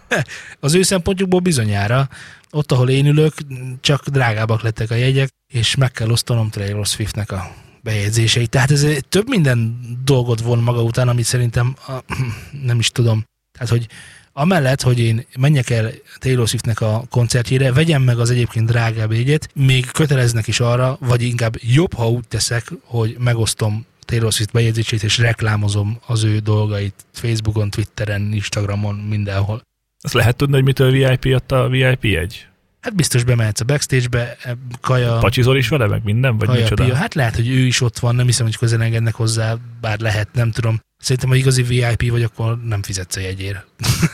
[0.59, 2.09] az ő szempontjukból bizonyára.
[2.51, 3.33] Ott, ahol én ülök,
[3.81, 7.51] csak drágábbak lettek a jegyek, és meg kell osztanom Taylor Swiftnek a
[7.83, 8.49] bejegyzéseit.
[8.49, 11.91] Tehát ez több minden dolgot von maga után, amit szerintem a,
[12.65, 13.23] nem is tudom.
[13.61, 13.87] Tehát, hogy
[14.33, 19.49] amellett, hogy én menjek el Taylor Swiftnek a koncertjére, vegyem meg az egyébként drágább jegyet,
[19.53, 25.03] még köteleznek is arra, vagy inkább jobb, ha úgy teszek, hogy megosztom Taylor Swift bejegyzését,
[25.03, 29.61] és reklámozom az ő dolgait Facebookon, Twitteren, Instagramon, mindenhol.
[30.01, 32.47] Azt lehet tudni, hogy mitől VIP adta a VIP jegy?
[32.81, 36.37] Hát biztos bemehetsz a backstage-be, e, kaja, Pacsizol is vele, meg minden?
[36.37, 36.83] Vagy kaja micsoda?
[36.83, 36.95] pia.
[36.95, 40.27] Hát lehet, hogy ő is ott van, nem hiszem, hogy közel engednek hozzá, bár lehet,
[40.33, 40.79] nem tudom.
[41.01, 43.65] Szerintem, ha igazi VIP vagy, akkor nem fizetsz a jegyért.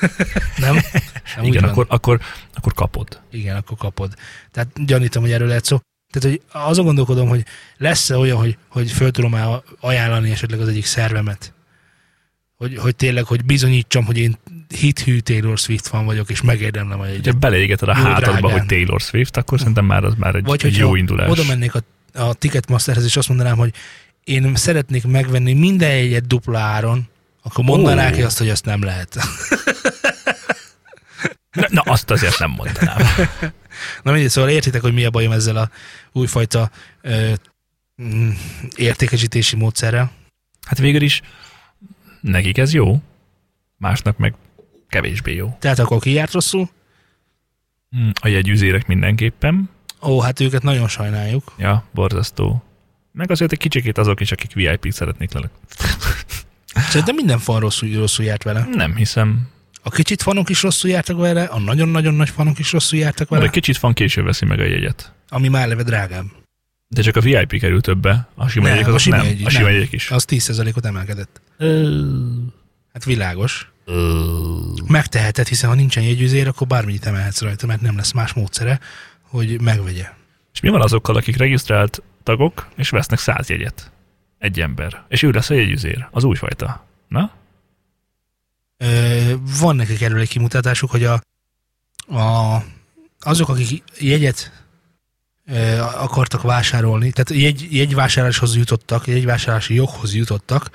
[0.57, 0.75] nem?
[1.35, 2.19] nem Igen, akkor, akkor,
[2.53, 3.21] akkor kapod.
[3.31, 4.13] Igen, akkor kapod.
[4.51, 5.79] Tehát gyanítom, hogy erről lehet szó.
[6.13, 7.43] Tehát, hogy azon gondolkodom, hogy
[7.77, 9.35] lesz-e olyan, hogy, hogy föl tudom
[9.79, 11.53] ajánlani esetleg az egyik szervemet.
[12.55, 14.37] Hogy, hogy tényleg, hogy bizonyítsam, hogy én
[14.77, 17.37] hithű Taylor Swift fan vagyok, és megérdemlem a Ha jegyet.
[17.39, 18.51] beleégeted a hátadba, drágán.
[18.59, 21.29] hogy Taylor Swift, akkor szerintem már az már egy, Vagy jó indulás.
[21.29, 21.81] oda mennék a,
[22.13, 23.73] a Ticketmasterhez, és azt mondanám, hogy
[24.27, 27.07] én szeretnék megvenni minden jegyet dupla áron,
[27.43, 29.15] akkor mondanák ki azt, hogy azt nem lehet.
[31.51, 32.97] Na, na, azt azért nem mondanám.
[34.03, 35.69] Na mindegy, szóval értitek, hogy mi a bajom ezzel a
[36.11, 37.33] újfajta ö,
[38.01, 38.29] mm,
[38.75, 40.11] értékesítési módszerrel.
[40.65, 41.21] Hát végül is
[42.21, 43.01] nekik ez jó,
[43.77, 44.33] másnak meg
[44.89, 45.57] kevésbé jó.
[45.59, 46.69] Tehát akkor ki járt rosszul?
[47.89, 49.69] Hm, A jegyüzérek mindenképpen.
[50.01, 51.53] Ó, hát őket nagyon sajnáljuk.
[51.57, 52.63] Ja, borzasztó.
[53.17, 55.49] Meg azért egy kicsikét azok is, akik VIP-t szeretnék lelek.
[56.75, 58.67] Szerintem minden fan rosszul, rosszul járt vele.
[58.73, 59.47] Nem hiszem.
[59.83, 63.43] A kicsit fanok is rosszul jártak vele, a nagyon-nagyon nagy fanok is rosszul jártak vele,
[63.43, 65.13] egy kicsit van később veszi meg a jegyet.
[65.29, 66.25] ami már leve drágább.
[66.87, 69.25] De csak a VIP kerül többe, a sima Nem, jegyek a azok sima nem.
[69.25, 69.73] jegy- A sima nem.
[69.73, 70.11] jegyek is.
[70.11, 71.41] Az 10%-ot emelkedett.
[72.93, 73.71] Hát világos.
[73.85, 74.13] Ö,
[74.87, 78.79] Megteheted, hiszen ha nincsen jegyüzér, akkor bármit emelhetsz rajta, mert nem lesz más módszere,
[79.21, 80.05] hogy megvegye.
[80.53, 83.91] És mi van azokkal, akik regisztrált tagok, és vesznek száz jegyet?
[84.37, 85.03] Egy ember.
[85.07, 86.07] És ő lesz a jegyüzér.
[86.11, 86.85] Az újfajta.
[87.07, 87.31] Na?
[88.77, 91.21] Ö, van nekik erről egy kimutatásuk, hogy a,
[92.15, 92.63] a,
[93.19, 94.51] azok, akik jegyet
[95.45, 100.69] ö, akartak vásárolni, tehát jegy, jegyvásárláshoz jutottak, jegyvásárlási joghoz jutottak,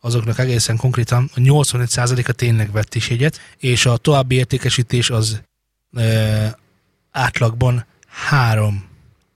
[0.00, 5.42] azoknak egészen konkrétan a 85%-a tényleg vett is jegyet, és a további értékesítés az
[5.92, 6.58] e,
[7.10, 8.88] átlagban 3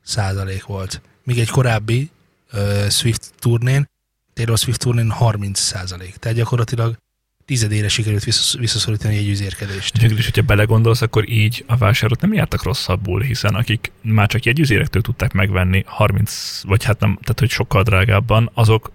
[0.02, 1.00] százalék volt.
[1.24, 2.10] Míg egy korábbi
[2.50, 3.86] e, Swift turnén,
[4.32, 6.16] Taylor Swift turnén 30 százalék.
[6.16, 6.96] Tehát gyakorlatilag
[7.44, 9.98] tizedére sikerült visszasz- visszaszorítani egy üzérkedést.
[9.98, 14.44] Végül is, hogyha belegondolsz, akkor így a vásárok nem jártak rosszabbul, hiszen akik már csak
[14.44, 18.90] jegyüzérektől tudták megvenni 30, vagy hát nem, tehát hogy sokkal drágábban, azok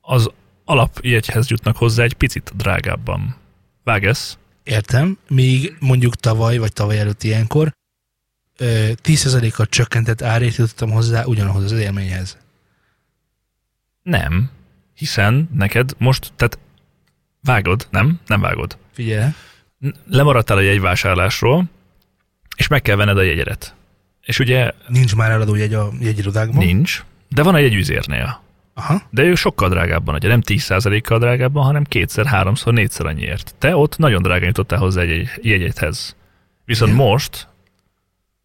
[0.00, 0.30] az
[0.64, 3.36] alapjegyhez jutnak hozzá egy picit drágábban.
[3.84, 4.38] Vágesz?
[4.62, 7.72] Értem, míg mondjuk tavaly, vagy tavaly előtt ilyenkor
[9.02, 12.38] 10%-kal csökkentett árét jutottam hozzá ugyanahoz az élményhez.
[14.02, 14.50] Nem,
[14.94, 16.58] hiszen neked most, tehát
[17.42, 18.20] vágod, nem?
[18.26, 18.76] Nem vágod.
[18.92, 19.30] Figyelj,
[20.06, 21.64] Lemaradtál a jegyvásárlásról,
[22.56, 23.74] és meg kell venned a jegyedet.
[24.20, 26.64] És ugye nincs már eladó jegy a jegyirodákban.
[26.64, 28.40] nincs, de van egy jegyüzérnél.
[28.74, 29.02] Aha.
[29.10, 33.54] De ő sokkal drágábban adja, nem 10%-kal drágábban, hanem kétszer, háromszor, négyszer annyiért.
[33.58, 36.16] Te ott nagyon drágán jutottál hozzá egy egy jegyedhez.
[36.64, 37.04] Viszont Igen.
[37.04, 37.48] most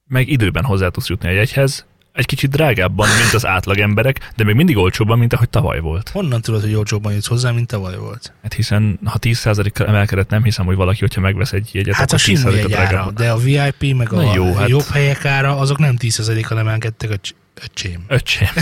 [0.08, 4.44] meg időben hozzá tudsz jutni a jegyhez, egy kicsit drágábban, mint az átlag emberek, de
[4.44, 6.10] még mindig olcsóbban, mint ahogy tavaly volt.
[6.10, 8.34] Honnan tudod, hogy olcsóbban jutsz hozzá, mint tavaly volt?
[8.44, 12.16] Hát hiszen, ha 10%-kal emelkedett, nem hiszem, hogy valaki, hogyha megvesz egy jegyet, Hát a
[12.16, 13.14] akkor sima 10%-kal jegy ára, drágább.
[13.14, 16.60] de a VIP meg a Na jó, jó, hát- jobb helyek ára, azok nem 10%-kal
[16.60, 18.04] emelkedtek a cs- öcsém.
[18.08, 18.48] Öcsém.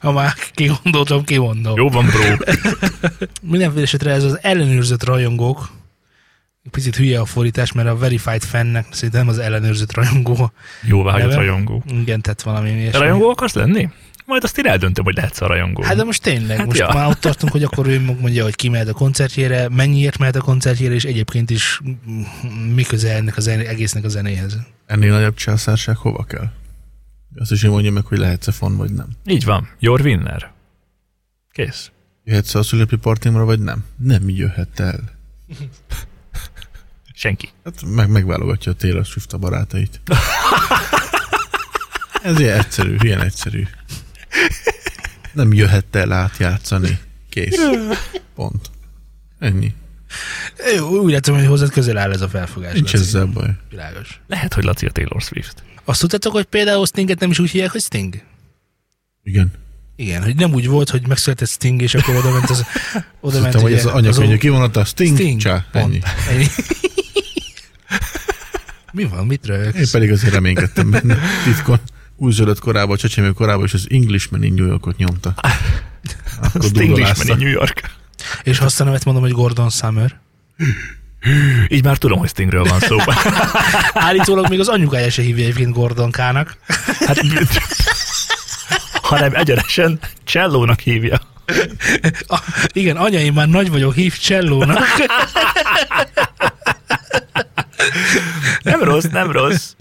[0.00, 1.76] Ha már kigondoltam, kimondom.
[1.76, 2.36] Jó van, bro.
[3.42, 5.70] Mindenféle esetre ez az ellenőrzött rajongók,
[6.70, 10.52] picit hülye a fordítás, mert a verified fannek szerintem nem az ellenőrzött rajongó.
[10.82, 11.82] Jó vágyott rajongó.
[11.86, 12.98] Igen, tehát valami ilyesmi.
[12.98, 13.88] Rajongó akarsz lenni?
[14.26, 15.82] Majd azt én eldöntöm, hogy lehetsz a rajongó.
[15.82, 16.92] Hát de most tényleg, Hát most ja.
[16.92, 20.40] már ott tartunk, hogy akkor ő mondja, hogy ki mehet a koncertjére, mennyiért mehet a
[20.40, 21.80] koncertjére, és egyébként is
[22.74, 24.58] mi köze ennek a zené, egésznek a zenéhez.
[24.86, 26.50] Ennél nagyobb császárság hova kell?
[27.36, 29.06] Azt is én mondja meg, hogy lehetsz-e fan, vagy nem.
[29.24, 29.68] Így van.
[29.78, 30.52] Your winner.
[31.52, 31.90] Kész.
[32.24, 33.84] Jöhetsz a szülőpi partimra, vagy nem?
[33.96, 35.00] Nem jöhet el.
[37.18, 37.48] Senki.
[37.64, 40.00] Hát meg megválogatja a Taylor Swift a barátait.
[42.22, 43.66] Ez ilyen egyszerű, ilyen egyszerű.
[45.32, 46.98] Nem jöhet el átjátszani.
[47.28, 47.56] Kész.
[48.34, 48.70] Pont.
[49.38, 49.74] Ennyi.
[50.76, 52.72] Jó, Úgy látom, hogy hozzád közel áll ez a felfogás.
[52.72, 53.04] Nincs Laci.
[53.04, 53.50] ezzel baj.
[53.70, 54.20] Világos.
[54.26, 55.62] Lehet, hogy Laci a Taylor Swift.
[55.84, 58.22] Azt tudtátok, hogy például Stinget nem is úgy hívják, hogy Sting?
[59.22, 59.52] Igen.
[59.96, 62.64] Igen, hogy nem úgy volt, hogy megszületett Sting, és akkor oda ment az...
[63.20, 65.40] Oda ment Tudtam, hogy ez az anyakönyvű az kivonata, Sting, Sting.
[65.40, 65.84] Csá, Pont.
[65.84, 66.00] ennyi.
[66.28, 66.46] ennyi.
[68.92, 69.90] Mi van, mit Én rögsz?
[69.90, 71.18] pedig azért reménykedtem benne.
[71.44, 71.78] Titkon.
[72.16, 75.34] Új zöld korában, a csecsemő korában, és az Englishman in New Yorkot nyomta.
[76.42, 76.80] Akkor durralázta.
[76.80, 77.90] Englishman in New York.
[78.42, 80.18] És azt a nevet mondom, hogy Gordon Summer.
[81.68, 82.96] Így már tudom, hogy Stingről van szó.
[84.08, 86.56] Állítólag még az anyukája se hívja egyébként Gordon K-nak.
[87.06, 87.20] Hát,
[89.02, 91.20] hanem egyenesen csellónak hívja.
[92.26, 92.38] A,
[92.72, 94.84] igen, anyaim már nagy vagyok, hív csellónak.
[98.62, 99.72] Nem rossz, nem rossz.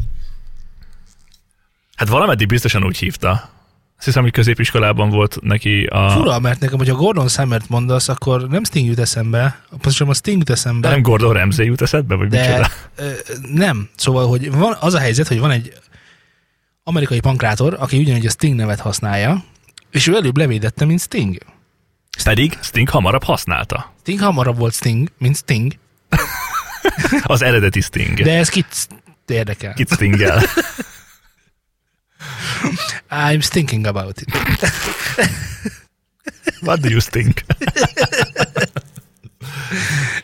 [1.96, 3.32] Hát valameddig biztosan úgy hívta.
[3.98, 6.10] Azt hiszem, hogy középiskolában volt neki a...
[6.10, 10.38] Fura, mert nekem, hogyha Gordon Summert mondasz, akkor nem Sting jut eszembe, pontosan a Sting
[10.38, 10.90] jut De eszembe.
[10.90, 12.68] nem Gordon Ramsay jut eszedbe, vagy De micsoda?
[12.96, 13.12] ö,
[13.54, 13.90] nem.
[13.96, 15.74] Szóval, hogy van az a helyzet, hogy van egy
[16.84, 19.44] amerikai pankrátor, aki ugyanúgy a Sting nevet használja,
[19.92, 21.38] és ő előbb levédette, mint Sting.
[22.24, 23.94] Pedig Sting hamarabb használta.
[24.02, 25.74] Sting hamarabb volt Sting, mint Sting,
[27.24, 28.22] Az eredeti Sting.
[28.22, 28.88] de ez kit
[29.26, 29.74] érdekel.
[29.74, 30.42] Kit Stingel.
[33.10, 34.28] I'm thinking about it.
[36.62, 37.42] What do you think?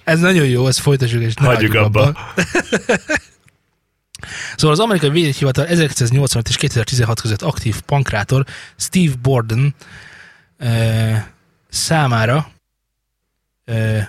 [0.04, 2.18] Ez nagyon jó, ezt folytassuk, és ne Hagyjuk abba.
[4.56, 8.46] Szóval az amerikai védegyhivatal 1985 és 2016 között aktív pankrátor
[8.78, 9.76] Steve Borden
[10.58, 11.12] ö,
[11.70, 12.52] számára
[13.66, 14.00] ö,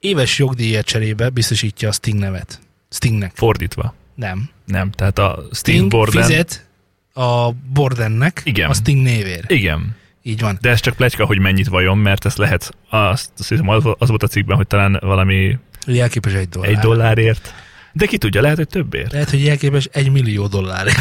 [0.00, 2.60] éves jogdíjat cserébe biztosítja a Sting nevet.
[2.90, 3.32] Stingnek.
[3.34, 3.94] Fordítva.
[4.14, 4.50] Nem.
[4.64, 6.22] Nem, tehát a Steve Sting Borden...
[6.22, 6.66] fizet
[7.14, 8.70] a Bordennek Igen.
[8.70, 9.44] a Sting névér.
[9.46, 10.58] Igen, Így van.
[10.60, 14.08] de ez csak pletyka, hogy mennyit vajon, mert ez lehet, azt, azt hiszem, az, az
[14.08, 16.70] volt a cikkben, hogy talán valami Jelképes egy dollár.
[16.70, 17.54] egy dollárért.
[17.92, 19.12] De ki tudja, lehet, hogy többért.
[19.12, 20.86] Lehet, hogy jelképes egy millió dollár.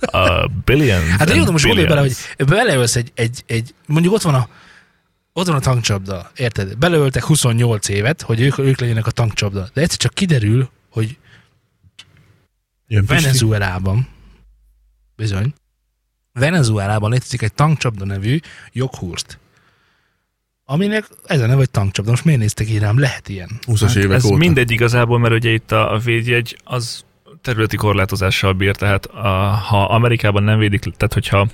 [0.00, 1.00] A billion.
[1.18, 2.14] Hát jó, de most gondolj bele, hogy
[2.46, 4.48] beleölsz egy, egy, egy, mondjuk ott van a
[5.32, 6.78] ott van a tankcsapda, érted?
[6.78, 9.68] Beleöltek 28 évet, hogy ők, ők legyenek a tankcsapda.
[9.72, 11.18] De egyszer csak kiderül, hogy
[12.86, 13.04] Jön.
[13.06, 14.08] Venezuelában,
[15.16, 15.52] bizony,
[16.32, 18.38] Venezuelában létezik egy tankcsapda nevű
[18.72, 19.38] joghurst,
[20.64, 22.10] aminek ez a neve, hogy tankcsapda.
[22.10, 22.98] Most miért néztek így rám?
[22.98, 23.50] Lehet ilyen.
[23.66, 24.36] 20-as évek Ez óta.
[24.36, 27.04] mindegy igazából, mert ugye itt a, a védjegy az
[27.40, 31.48] területi korlátozással bír, tehát a, ha Amerikában nem védik, tehát hogyha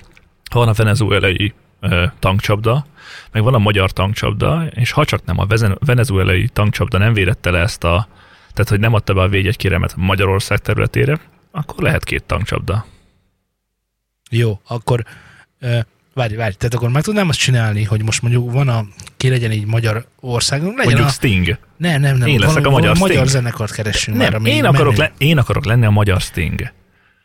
[0.51, 2.85] ha van a venezuelai ö, tankcsapda,
[3.31, 5.45] meg van a magyar tankcsapda, és ha csak nem a
[5.79, 8.07] venezuelai tankcsapda nem védette le ezt a,
[8.53, 11.19] tehát hogy nem adta be a védjegy kéremet Magyarország területére,
[11.51, 12.85] akkor lehet két tankcsapda.
[14.31, 15.03] Jó, akkor
[15.59, 15.79] ö,
[16.13, 18.85] várj, várj, tehát akkor meg tudnám azt csinálni, hogy most mondjuk van a,
[19.17, 21.57] ki legyen így magyar országunk, legyen Mondjuk a, Sting.
[21.77, 23.43] nem, nem, nem, én leszek valami- a magyar valami magyar Sting.
[23.43, 26.71] zenekart keressünk már, Nem, ami én akarok, le, én akarok lenni a magyar Sting.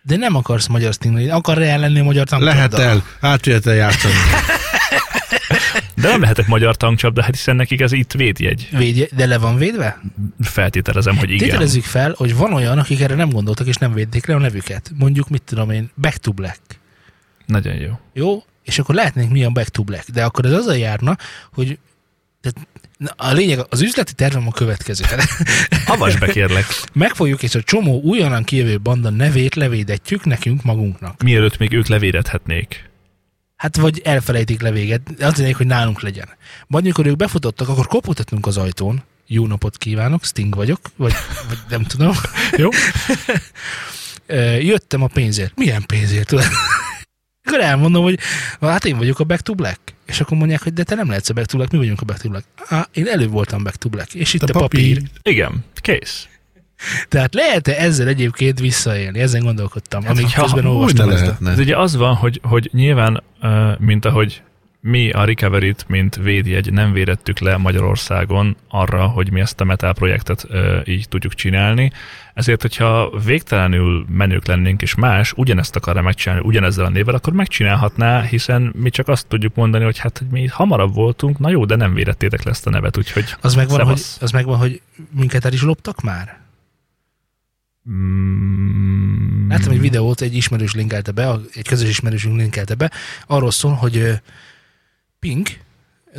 [0.06, 2.56] De nem akarsz magyar lenni, akar reál lenni a magyar tankcsapda.
[2.56, 4.14] Lehet el, át játszani.
[5.94, 8.68] De nem lehetek magyar tankcsapda, hát hiszen nekik ez itt védjegy.
[8.72, 10.00] Védje, de le van védve?
[10.40, 11.48] Feltételezem, hogy igen.
[11.48, 14.90] Tételezzük fel, hogy van olyan, akik erre nem gondoltak, és nem védték le a nevüket.
[14.94, 16.60] Mondjuk, mit tudom én, Back to Black.
[17.46, 17.98] Nagyon jó.
[18.12, 18.42] Jó?
[18.62, 20.10] És akkor lehetnénk mi a Back to Black.
[20.10, 21.16] De akkor ez azzal járna,
[21.52, 21.78] hogy
[22.44, 22.68] tehát,
[23.16, 25.04] a lényeg, az üzleti tervem a következő.
[25.86, 26.64] Avasd be kérlek.
[26.92, 31.22] Megfogjuk, és a csomó újonnan kijövő banda nevét levédetjük nekünk magunknak.
[31.22, 32.90] Mielőtt még ők levédethetnék.
[33.56, 36.28] Hát vagy elfelejtik levéget, az lényeg, hogy nálunk legyen.
[36.66, 39.02] Majd mikor ők befutottak, akkor kopogtatunk az ajtón.
[39.26, 41.12] Jó napot kívánok, Sting vagyok, vagy,
[41.48, 42.12] vagy nem tudom.
[42.62, 42.68] Jó?
[44.70, 45.52] Jöttem a pénzért.
[45.56, 46.32] Milyen pénzért?
[46.32, 48.18] Akkor elmondom, hogy
[48.60, 49.93] hát én vagyok a Back to Black.
[50.06, 52.04] És akkor mondják, hogy de te nem lehetsz a Back to Black, mi vagyunk a
[52.04, 52.44] Back to Black.
[52.68, 54.94] Á, én előbb voltam Back to Black, és itt a, A papír.
[54.98, 55.10] papír.
[55.22, 56.26] Igen, kész.
[57.08, 59.18] Tehát lehet-e ezzel egyébként visszaélni?
[59.20, 61.26] Ezen gondolkodtam, hát, amíg hogyha- közben olvastam ezt.
[61.40, 61.50] a-.
[61.50, 63.22] Ez ugye az van, hogy, hogy nyilván,
[63.78, 64.42] mint ahogy
[64.86, 69.92] mi a Recovery-t, mint védjegy nem védettük le Magyarországon arra, hogy mi ezt a metal
[69.92, 71.92] projektet uh, így tudjuk csinálni.
[72.34, 78.22] Ezért, hogyha végtelenül menők lennénk, és más ugyanezt akarna megcsinálni ugyanezzel a névvel, akkor megcsinálhatná,
[78.22, 81.76] hiszen mi csak azt tudjuk mondani, hogy hát hogy mi hamarabb voltunk, na jó, de
[81.76, 84.22] nem védettétek le ezt a nevet, úgyhogy Az megvan, hogy, Szevasz.
[84.22, 86.40] az megvan, hogy minket el is loptak már?
[87.90, 92.90] Mm, Láttam egy videót, egy ismerős linkelte be, egy közös ismerősünk linkelte be,
[93.26, 94.12] arról szól, hogy ö,
[95.24, 95.50] Pink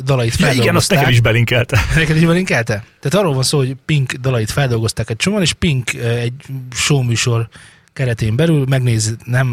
[0.04, 0.98] dalait ja, igen, azt feldolgozták.
[0.98, 1.80] nekem is belinkelte.
[1.94, 2.84] Neked is belinkelte?
[3.00, 6.32] Tehát arról van szó, hogy Pink dalait feldolgozták egy csomóan, és Pink egy
[6.74, 7.48] showműsor
[7.92, 9.46] keretén belül megnéz, nem,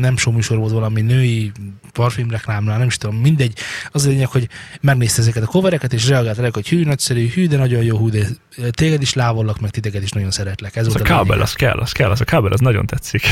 [0.00, 1.52] nem showműsor volt valami női
[1.92, 3.58] parfümreklámnál, nem is tudom, mindegy.
[3.90, 4.48] Az a lényeg, hogy
[4.80, 8.08] megnézte ezeket a covereket, és reagált rá, hogy hű, nagyszerű, hű, de nagyon jó, hű,
[8.08, 8.26] de
[8.70, 10.76] téged is lávollak, meg titeket is nagyon szeretlek.
[10.76, 11.26] Ez Az a volt a lényeg.
[11.26, 13.22] kábel, az kell, az kell, az a kábel, az nagyon tetszik.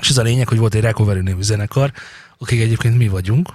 [0.00, 1.92] És ez a lényeg, hogy volt egy Recovery nevű zenekar,
[2.38, 3.48] akik egyébként mi vagyunk.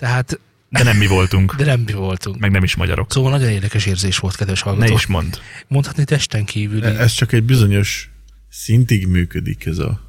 [0.00, 2.38] Tehát, De nem mi voltunk, de nem mi voltunk.
[2.38, 3.12] meg nem is magyarok.
[3.12, 4.94] Szóval nagyon érdekes érzés volt, kedves Ne hallgató.
[4.94, 5.38] is mond.
[5.68, 6.84] Mondhatni testen kívül.
[6.84, 8.10] Ez csak egy bizonyos
[8.48, 10.00] szintig működik ez a,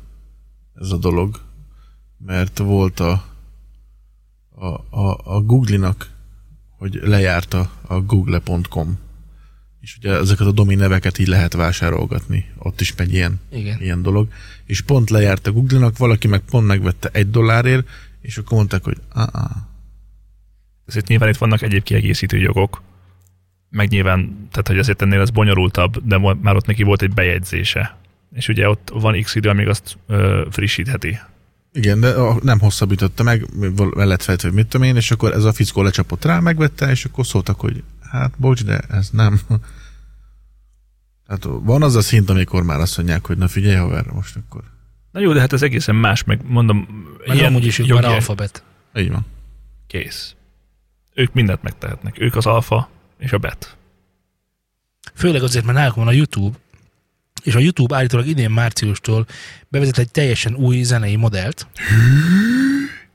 [0.82, 1.42] ez a dolog,
[2.18, 3.26] mert volt a,
[4.56, 6.10] a, a, a Google-nak,
[6.78, 9.00] hogy lejárta a google.com,
[9.82, 12.46] és ugye ezeket a domain neveket így lehet vásárolgatni.
[12.58, 13.82] Ott is megy ilyen, Igen.
[13.82, 14.28] ilyen dolog.
[14.66, 17.88] És pont lejárt a Google-nak, valaki meg pont megvette egy dollárért,
[18.22, 19.52] és akkor mondták, hogy ah,
[20.86, 22.82] Ezért nyilván itt vannak egyéb kiegészítő jogok,
[23.70, 27.98] meg nyilván, tehát hogy azért ennél ez bonyolultabb, de már ott neki volt egy bejegyzése.
[28.34, 31.20] És ugye ott van x idő, amíg azt ö, frissítheti.
[31.74, 35.34] Igen, de nem hosszabbította meg, val- el lett fejtve, hogy mit tudom én, és akkor
[35.34, 39.40] ez a fickó lecsapott rá, megvette, és akkor szóltak, hogy hát bocs, de ez nem.
[41.28, 44.64] Tehát van az a szint, amikor már azt mondják, hogy na figyelj, haver, most akkor.
[45.12, 46.88] Na jó, de hát ez egészen más, meg mondom,
[47.28, 48.64] Meg amúgy is jogi- már alfabet.
[48.96, 49.26] Így van.
[49.88, 50.36] Kész.
[51.14, 52.20] Ők mindent megtehetnek.
[52.20, 53.78] Ők az alfa és a bet.
[55.16, 56.58] Főleg azért, mert náluk van a YouTube,
[57.44, 59.26] és a YouTube állítólag idén márciustól
[59.68, 61.68] bevezet egy teljesen új zenei modellt.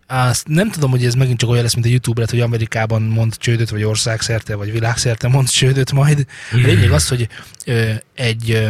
[0.07, 3.03] Azt nem tudom, hogy ez megint csak olyan lesz, mint a YouTube lett, hogy Amerikában
[3.03, 6.27] mond csődöt, vagy országszerte, vagy világszerte mond csődöt majd.
[6.53, 7.29] A lényeg az, hogy
[7.65, 8.69] ö, egy ö,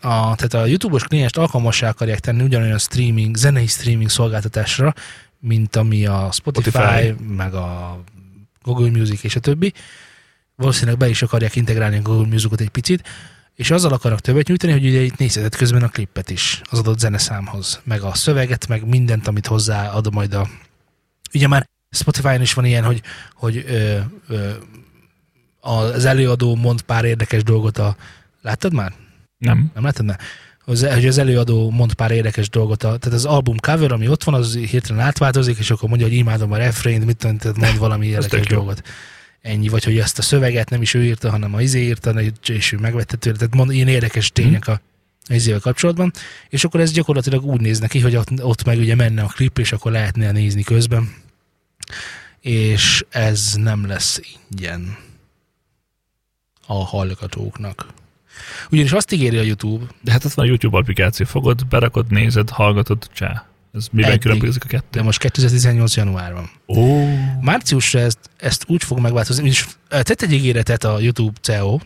[0.00, 4.94] a, tehát a YouTube-os klienst alkalmassá akarják tenni ugyanolyan streaming, zenei streaming szolgáltatásra,
[5.38, 7.06] mint ami a Spotify, Spotify.
[7.06, 7.34] Spotify.
[7.34, 8.00] meg a
[8.62, 9.72] Google Music és a többi.
[10.56, 13.08] Valószínűleg be is akarják integrálni a Google Musicot egy picit,
[13.54, 16.98] és azzal akarnak többet nyújtani, hogy ugye itt nézheted közben a klippet is az adott
[16.98, 20.48] zeneszámhoz, meg a szöveget, meg mindent, amit hozzá ad majd a...
[21.34, 23.02] Ugye már Spotify-on is van ilyen, hogy,
[23.34, 23.98] hogy ö,
[24.28, 24.50] ö,
[25.60, 27.96] az előadó mond pár érdekes dolgot a...
[28.42, 28.92] Láttad már?
[29.38, 29.70] Nem?
[29.74, 30.18] Nem láttad már?
[30.64, 34.24] Az, hogy az előadó mond pár érdekes dolgot, a, tehát az album cover, ami ott
[34.24, 37.78] van, az hirtelen átváltozik, és akkor mondja, hogy imádom a refrént, mit tudom, tehát mond
[37.78, 38.56] valami érdekes jó.
[38.56, 38.82] dolgot.
[39.42, 42.14] Ennyi, vagy hogy ezt a szöveget nem is ő írta, hanem a izé írta,
[42.46, 44.80] és ő megvette tőle, tehát mond, ilyen érdekes tények a,
[45.28, 46.12] a izével kapcsolatban,
[46.48, 49.58] és akkor ez gyakorlatilag úgy néz neki, hogy ott, ott meg ugye menne a klip,
[49.58, 51.14] és akkor lehetne nézni közben,
[52.40, 54.96] és ez nem lesz ingyen
[56.66, 57.86] a hallgatóknak.
[58.70, 61.26] Ugyanis azt ígéri a YouTube, De hát ott van a YouTube applikáció.
[61.26, 63.44] Fogod, berakod, nézed, hallgatod, csá.
[63.74, 64.20] Ez miben Eddig.
[64.22, 65.02] különbözik a De kettő?
[65.02, 65.96] most 2018.
[65.96, 66.50] januárban.
[66.66, 67.04] Ó,
[67.40, 71.78] Márciusra ezt, ezt úgy fog megváltozni, és tett egy ígéretet a YouTube CEO,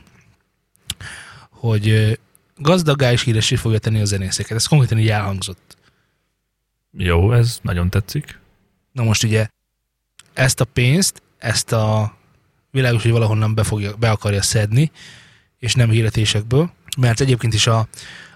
[1.51, 2.13] hogy ö,
[2.57, 4.57] gazdaggá és híressé fogja tenni a zenészeket.
[4.57, 5.77] Ez konkrétan így elhangzott.
[6.99, 8.39] jó, ez nagyon tetszik.
[8.93, 9.47] Na most ugye
[10.33, 12.15] ezt a pénzt, ezt a
[12.71, 14.91] világos, hogy valahonnan be, fogja, be akarja szedni,
[15.65, 17.89] és nem hirdetésekből, mert egyébként is a,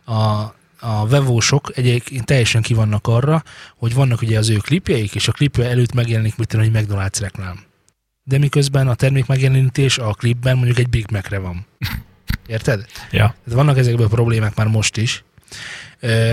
[0.05, 3.43] a, a vevósok egyébként teljesen ki vannak arra,
[3.77, 7.19] hogy vannak ugye az ő klipjeik, és a klipje előtt megjelenik, mit tudom, hogy McDonald's
[7.21, 7.61] reklám.
[8.25, 11.67] De miközben a termék megjelenítés a klipben mondjuk egy Big Mac-re van.
[12.47, 12.85] Érted?
[13.11, 15.25] Ja, Tehát vannak ezekből problémák már most is.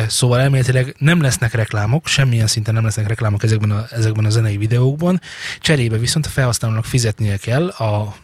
[0.08, 4.58] Szóval elméletileg nem lesznek reklámok, semmilyen szinten nem lesznek reklámok ezekben a, ezekben a zenei
[4.58, 5.22] videókban.
[5.60, 8.16] Cserébe viszont a felhasználónak fizetnie kell a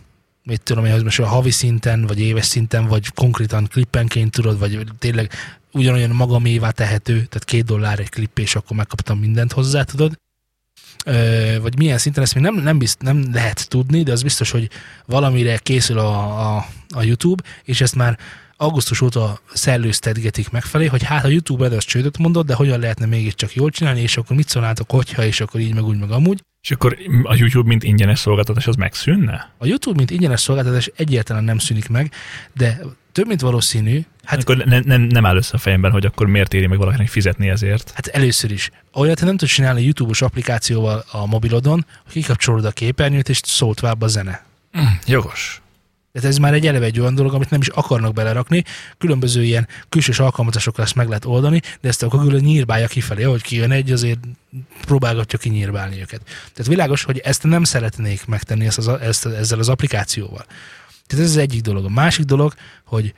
[0.51, 4.59] mit tudom én, hogy most a havi szinten, vagy éves szinten, vagy konkrétan klippenként tudod,
[4.59, 5.31] vagy tényleg
[5.71, 10.19] ugyanolyan magamévá tehető, tehát két dollár egy klip, és akkor megkaptam mindent hozzá, tudod.
[11.05, 14.51] Ö, vagy milyen szinten, ezt még nem, nem, bizt, nem lehet tudni, de az biztos,
[14.51, 14.69] hogy
[15.05, 18.17] valamire készül a, a, a YouTube, és ezt már
[18.57, 23.53] augusztus óta szellőztetgetik megfelé, hogy hát a YouTube az csődöt mondott, de hogyan lehetne mégiscsak
[23.53, 26.41] jól csinálni, és akkor mit szólnátok, hogyha, és akkor így, meg úgy, meg amúgy.
[26.61, 29.51] És akkor a YouTube, mint ingyenes szolgáltatás, az megszűnne?
[29.57, 32.11] A YouTube, mint ingyenes szolgáltatás egyáltalán nem szűnik meg,
[32.53, 32.79] de
[33.11, 36.53] több mint valószínű, Hát akkor ne, nem, nem áll össze a fejemben, hogy akkor miért
[36.53, 37.91] éri meg valakinek fizetni ezért.
[37.95, 38.71] hát először is.
[38.93, 44.01] Olyat nem tudsz csinálni YouTube-os applikációval a mobilodon, hogy kikapcsolod a képernyőt, és szól tovább
[44.01, 44.45] a zene.
[44.79, 45.60] Mm, jogos.
[46.11, 48.63] Tehát ez már egy eleve egy olyan dolog, amit nem is akarnak belerakni.
[48.97, 53.41] Különböző ilyen külsős alkalmazásokkal ezt meg lehet oldani, de ezt a Google nyírbálja kifelé, hogy
[53.41, 54.19] kijön egy, azért
[54.85, 56.21] próbálgatja kinyírbálni őket.
[56.25, 60.45] Tehát világos, hogy ezt nem szeretnék megtenni ezt az, ezt, ezzel az applikációval.
[61.07, 61.85] Tehát ez az egyik dolog.
[61.85, 62.53] A másik dolog,
[62.85, 63.13] hogy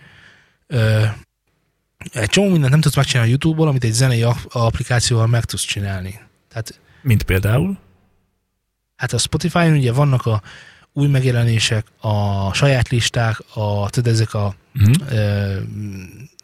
[0.67, 1.03] ö,
[2.13, 5.63] egy csomó mindent nem tudsz megcsinálni a YouTube-ból, amit egy zenei ap- applikációval meg tudsz
[5.63, 6.19] csinálni.
[6.49, 7.77] Tehát Mint például?
[8.95, 10.41] Hát a Spotify-on ugye vannak a
[10.93, 15.11] új megjelenések, a saját listák, a, tudod, ezek a Uh-huh.
[15.11, 15.57] ö,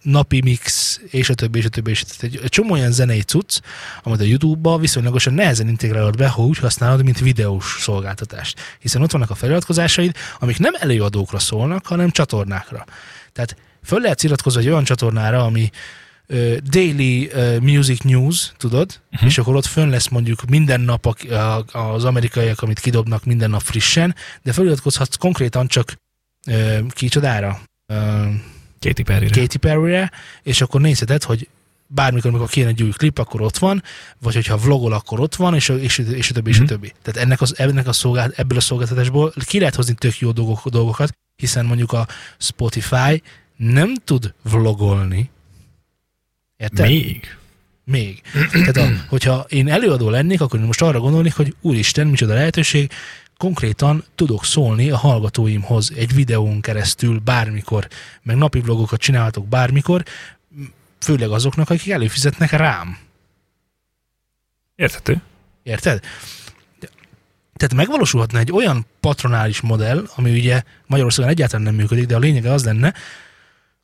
[0.02, 2.36] napi mix, és a többi, és a többi, és a többi.
[2.36, 3.60] Egy, egy csomó olyan zenei cucc,
[4.04, 8.60] amit a YouTube-ba viszonylagosan nehezen integrálod be, ha úgy használod, mint videós szolgáltatást.
[8.80, 12.86] Hiszen ott vannak a feliratkozásaid, amik nem előadókra szólnak, hanem csatornákra.
[13.34, 15.70] Tehát föl lehet iratkozni egy olyan csatornára, ami
[16.70, 17.30] Daily
[17.62, 19.30] Music News, tudod, uh-huh.
[19.30, 23.50] és akkor ott fönn lesz mondjuk minden nap a, a, az amerikaiak, amit kidobnak minden
[23.50, 25.96] nap frissen, de feliratkozhatsz konkrétan csak
[26.48, 27.62] ö, kicsodára?
[27.94, 28.24] Ö,
[28.80, 29.42] Katy Perry-re.
[29.42, 30.12] Katy Perry-re,
[30.44, 31.48] és akkor nézheted, hogy
[31.88, 33.84] bármikor, amikor kijön egy új klip, akkor ott van,
[34.20, 36.70] vagy hogyha vlogol, akkor ott van, és, és, és a többi, és a Mhm.
[36.70, 36.94] többi.
[37.02, 40.68] Tehát ennek, az, ennek a szolgált, ebből a szolgáltatásból ki lehet hozni tök jó dolgok,
[40.68, 42.08] dolgokat, hiszen mondjuk a
[42.38, 43.24] Spotify
[43.56, 45.30] nem tud vlogolni.
[46.60, 46.88] Érted?
[46.88, 47.38] Még?
[47.84, 48.22] Még.
[48.52, 52.92] Tehát a, hogyha én előadó lennék, akkor most arra gondolnék, hogy úristen, micsoda lehetőség,
[53.38, 57.88] konkrétan tudok szólni a hallgatóimhoz egy videón keresztül bármikor,
[58.22, 60.04] meg napi vlogokat csinálhatok bármikor,
[61.00, 62.98] főleg azoknak, akik előfizetnek rám.
[64.76, 65.22] Érthető.
[65.64, 66.04] Érted?
[67.56, 72.52] Tehát megvalósulhatna egy olyan patronális modell, ami ugye Magyarországon egyáltalán nem működik, de a lényege
[72.52, 72.94] az lenne,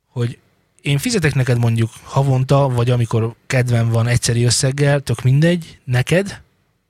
[0.06, 0.38] hogy
[0.86, 6.42] én fizetek neked mondjuk havonta, vagy amikor kedvem van egyszeri összeggel, tök mindegy, neked,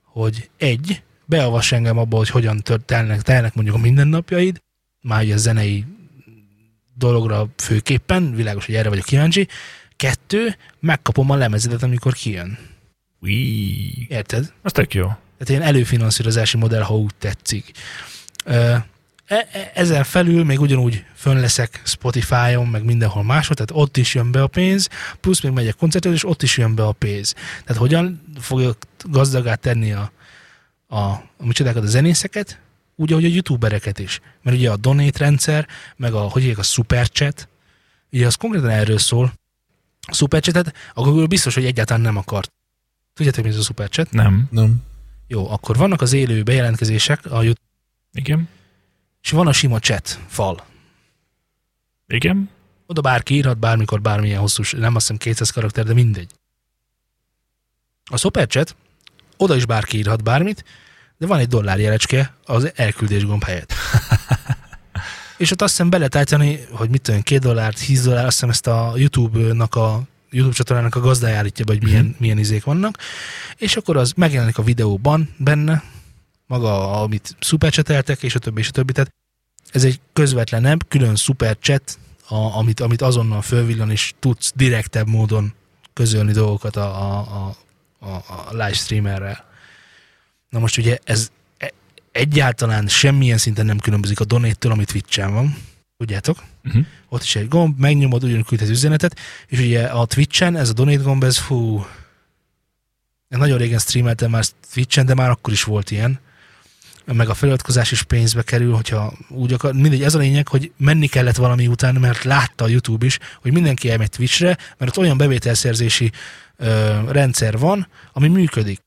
[0.03, 4.61] hogy egy, beavass engem abba, hogy hogyan tör- telnek, telnek mondjuk a mindennapjaid,
[5.01, 5.85] már ugye a zenei
[6.95, 9.47] dologra főképpen, világos, hogy erre vagyok kíváncsi.
[9.95, 12.57] Kettő, megkapom a lemezedet, amikor kijön.
[13.21, 14.07] Ui.
[14.09, 14.53] Érted?
[14.61, 15.05] Az tök jó.
[15.05, 17.71] Tehát ilyen előfinanszírozási modell, ha úgy tetszik.
[19.27, 24.15] E- e- Ezen felül még ugyanúgy fönn leszek Spotify-on, meg mindenhol máshol, tehát ott is
[24.15, 27.33] jön be a pénz, plusz még megyek koncertre, és ott is jön be a pénz.
[27.65, 30.11] Tehát hogyan fogjuk gazdagát tenni a,
[30.87, 32.59] a, a micsodákat, a zenészeket,
[32.95, 34.19] úgy, ahogy a youtubereket is.
[34.41, 37.47] Mert ugye a donate rendszer, meg a, hogy a superchat,
[38.11, 39.33] ugye az konkrétan erről szól.
[40.07, 42.51] A superchatet a Google biztos, hogy egyáltalán nem akart.
[43.13, 44.11] Tudjátok, mi ez a superchat?
[44.11, 44.47] Nem.
[44.51, 44.75] Nem.
[45.27, 47.61] Jó, akkor vannak az élő bejelentkezések, a YouTube,
[48.13, 48.49] Igen.
[49.27, 50.65] És van a sima chat fal.
[52.07, 52.49] Igen.
[52.85, 56.31] Oda bárki írhat bármikor bármilyen hosszú, nem azt hiszem 200 karakter, de mindegy.
[58.05, 58.75] A superchat,
[59.37, 60.63] oda is bárki írhat bármit,
[61.17, 63.73] de van egy dollár jelecske az elküldés gomb helyett.
[65.37, 68.33] és ott azt hiszem be lehet állítani, hogy mit tudom, két dollár, 10 dollár, azt
[68.33, 72.63] hiszem ezt a YouTube-nak a YouTube csatornának a gazdája állítja be, hogy milyen, milyen izék
[72.63, 72.97] vannak,
[73.57, 75.83] és akkor az megjelenik a videóban benne,
[76.47, 78.91] maga, amit szupercseteltek, és a többi, és a többi.
[78.91, 79.13] Tehát
[79.71, 85.53] ez egy közvetlenebb, külön szupercset, a, amit, amit azonnal fölvillan, és tudsz direktebb módon
[85.93, 87.55] közölni dolgokat a, a, a
[87.99, 89.45] a, a live streamerrel.
[90.49, 91.73] Na most ugye ez e-
[92.11, 95.57] egyáltalán semmilyen szinten nem különbözik a donate-től, amit Twitch-en van.
[95.97, 96.43] Tudjátok?
[96.63, 96.85] Uh-huh.
[97.09, 101.01] Ott is egy gomb, megnyomod, ugyanúgy küldhet üzenetet, és ugye a Twitch-en ez a donate
[101.01, 101.85] gomb, ez fú,
[103.29, 104.43] én nagyon régen streameltem már
[104.73, 106.19] Twitch-en, de már akkor is volt ilyen,
[107.13, 111.07] meg a feliratkozás is pénzbe kerül, hogyha úgy akar, mindegy, ez a lényeg, hogy menni
[111.07, 115.17] kellett valami után, mert látta a YouTube is, hogy mindenki elmegy Twitchre, mert ott olyan
[115.17, 116.11] bevételszerzési
[116.57, 118.79] ö, rendszer van, ami működik.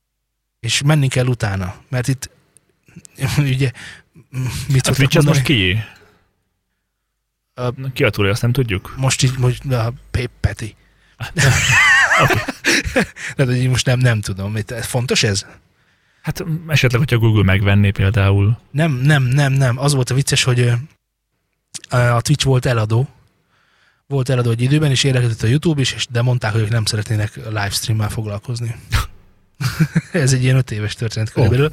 [0.60, 2.30] És menni kell utána, mert itt
[3.38, 3.70] ugye
[4.68, 5.82] mit A Twitch az most ki?
[7.54, 8.94] A- Ki a túlja, azt nem tudjuk.
[8.96, 10.76] Most így, most a Pe- Peti.
[13.36, 14.52] Tehát, hogy most nem, nem tudom.
[14.52, 15.46] Mit, fontos ez?
[16.22, 18.58] Hát esetleg, hogyha Google megvenné például.
[18.70, 19.78] Nem, nem, nem, nem.
[19.78, 20.72] Az volt a vicces, hogy
[21.88, 23.08] a Twitch volt eladó.
[24.06, 26.84] Volt eladó egy időben, és érdeklődött a YouTube is, és de mondták, hogy ők nem
[26.84, 28.74] szeretnének livestreammel foglalkozni.
[30.12, 31.70] Ez egy ilyen öt éves történet körülbelül.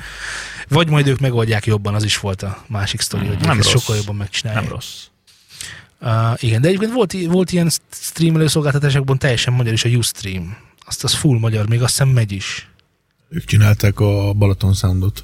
[0.67, 3.67] Vagy majd ők megoldják jobban, az is volt a másik sztori, hogy Nem rossz.
[3.67, 4.63] sokkal jobban megcsinálják.
[4.63, 5.05] Nem rossz.
[6.01, 10.57] Uh, igen, de egyébként volt, volt ilyen streamelő szolgáltatásokban teljesen magyar is a Ustream.
[10.85, 12.69] Azt az full magyar, még azt hiszem megy is.
[13.29, 15.23] Ők csinálták a Balaton Soundot.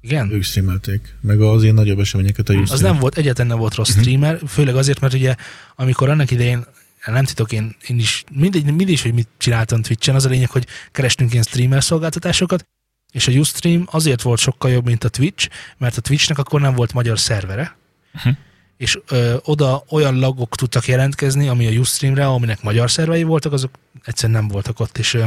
[0.00, 0.30] Igen?
[0.30, 1.14] Ők streamelték.
[1.20, 2.92] Meg az ilyen nagyobb eseményeket a Az Ustream.
[2.92, 5.34] nem volt, egyáltalán nem volt rossz streamer, főleg azért, mert ugye
[5.76, 6.64] amikor annak idején
[7.06, 10.50] nem titok, én, én is, mindegy, mindig is, hogy mit csináltam Twitch-en, az a lényeg,
[10.50, 12.66] hogy kerestünk ilyen streamer szolgáltatásokat,
[13.12, 16.74] és a Ustream azért volt sokkal jobb, mint a Twitch, mert a Twitchnek akkor nem
[16.74, 17.76] volt magyar szervere,
[18.14, 18.36] Uh-huh.
[18.76, 23.70] és ö, oda olyan lagok tudtak jelentkezni, ami a Ustreamre, aminek magyar szervei voltak, azok
[24.04, 25.26] egyszerűen nem voltak ott, és ö,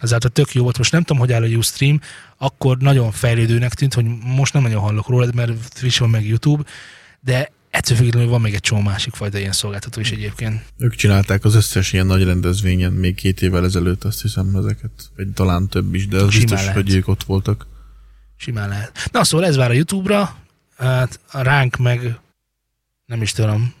[0.00, 0.78] ezáltal tök jó volt.
[0.78, 2.00] Most nem tudom, hogy áll a Ustream,
[2.36, 6.62] akkor nagyon fejlődőnek tűnt, hogy most nem nagyon hallok róla, mert Twitch van meg YouTube,
[7.20, 10.62] de ettől függetlenül van még egy csomó másik fajta ilyen szolgáltató is egyébként.
[10.78, 15.28] Ők csinálták az összes ilyen nagy rendezvényen még két évvel ezelőtt, azt hiszem ezeket, vagy
[15.28, 16.74] talán több is, de az Simán biztos, lehet.
[16.74, 17.66] hogy ők ott voltak.
[18.36, 19.08] Simán lehet.
[19.12, 20.36] Na szóval ez vár a YouTube-ra,
[20.76, 22.18] hát ránk meg
[23.06, 23.74] nem is tudom.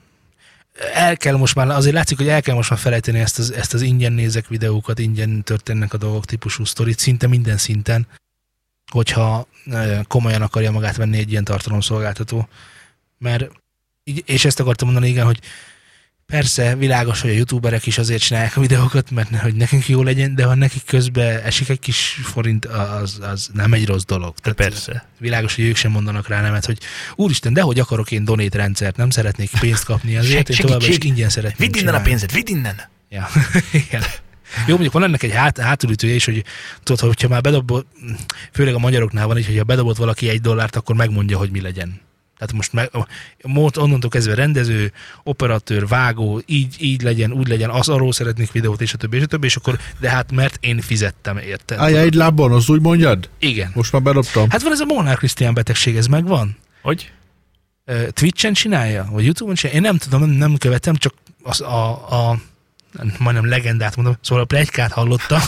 [0.94, 3.74] El kell most már, azért látszik, hogy el kell most már felejteni ezt az, ezt
[3.74, 8.06] az ingyen nézek videókat, ingyen történnek a dolgok típusú sztorit, szinte minden szinten,
[8.90, 9.48] hogyha
[10.08, 12.48] komolyan akarja magát venni egy ilyen tartalomszolgáltató.
[13.18, 13.50] Mert,
[14.04, 15.40] és ezt akartam mondani, igen, hogy
[16.26, 20.34] persze világos, hogy a youtuberek is azért csinálják a videókat, mert hogy nekünk jó legyen,
[20.34, 24.34] de ha nekik közben esik egy kis forint, az, az nem egy rossz dolog.
[24.38, 25.08] Tehát Persze.
[25.18, 26.78] Világos, hogy ők sem mondanak rá nemet, hogy
[27.14, 30.98] úristen, de hogy akarok én donét rendszert, nem szeretnék pénzt kapni azért, én továbbra is
[30.98, 32.80] ingyen szeretném Vidd innen a pénzed, vidd innen!
[33.08, 33.28] Ja.
[33.86, 34.02] Igen.
[34.66, 36.44] Jó, mondjuk van ennek egy hát, hátulütője is, hogy
[36.82, 37.86] tudod, hogyha már bedobott,
[38.52, 42.00] főleg a magyaroknál van így, hogyha bedobott valaki egy dollárt, akkor megmondja, hogy mi legyen.
[42.38, 42.90] Tehát most meg,
[43.42, 48.80] most onnantól kezdve rendező, operatőr, vágó, így, így legyen, úgy legyen, az arról szeretnék videót,
[48.80, 51.78] és a többi, és a többi, és akkor, de hát mert én fizettem, érted?
[51.78, 53.30] Állj egy lábon, azt úgy mondjad?
[53.38, 53.70] Igen.
[53.74, 54.50] Most már bedobtam.
[54.50, 56.56] Hát van ez a Molnár Krisztián betegség, ez megvan?
[56.82, 57.12] Hogy?
[58.10, 59.08] Twitch-en csinálja?
[59.10, 59.80] Vagy YouTube-on csinálja?
[59.80, 62.38] Én nem tudom, nem, nem követem, csak az a, a
[63.18, 65.40] majdnem legendát mondom, szóval a plegykát hallottam.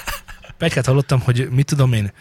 [0.58, 2.12] plegykát hallottam, hogy mit tudom én,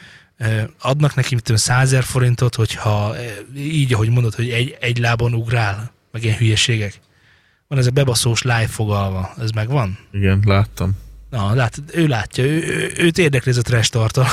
[0.80, 3.16] adnak neki mit tudom, 100 000 forintot, hogyha
[3.56, 7.00] így, ahogy mondod, hogy egy, egy lábon ugrál, meg ilyen hülyeségek.
[7.68, 9.98] Van ez a bebaszós live fogalma, ez megvan?
[10.12, 10.96] Igen, láttam.
[11.30, 14.30] Na, lát, ő látja, ő, ő, őt érdekli ez a trash tartalom.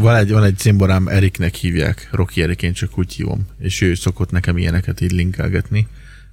[0.00, 3.94] Van egy, van egy cimborám, Eriknek hívják, Rocky Erik, én csak úgy hívom, és ő
[3.94, 5.88] szokott nekem ilyeneket így linkelgetni.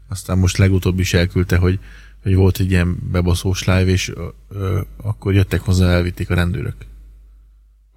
[0.08, 1.80] Aztán most legutóbb is elküldte, hogy,
[2.24, 6.76] hogy volt egy ilyen bebaszós live, és ö, ö, akkor jöttek hozzá, elvitték a rendőrök.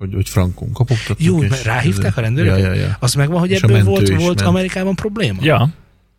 [0.00, 1.26] Hogy, hogy frankon kapogtattuk.
[1.26, 2.58] Jó, és mert ráhívták a rendőröket?
[2.58, 2.96] Ja, ja, ja.
[3.00, 4.40] Az megvan, hogy És a ebből volt, volt ment.
[4.40, 5.38] Amerikában probléma?
[5.42, 5.68] Ja.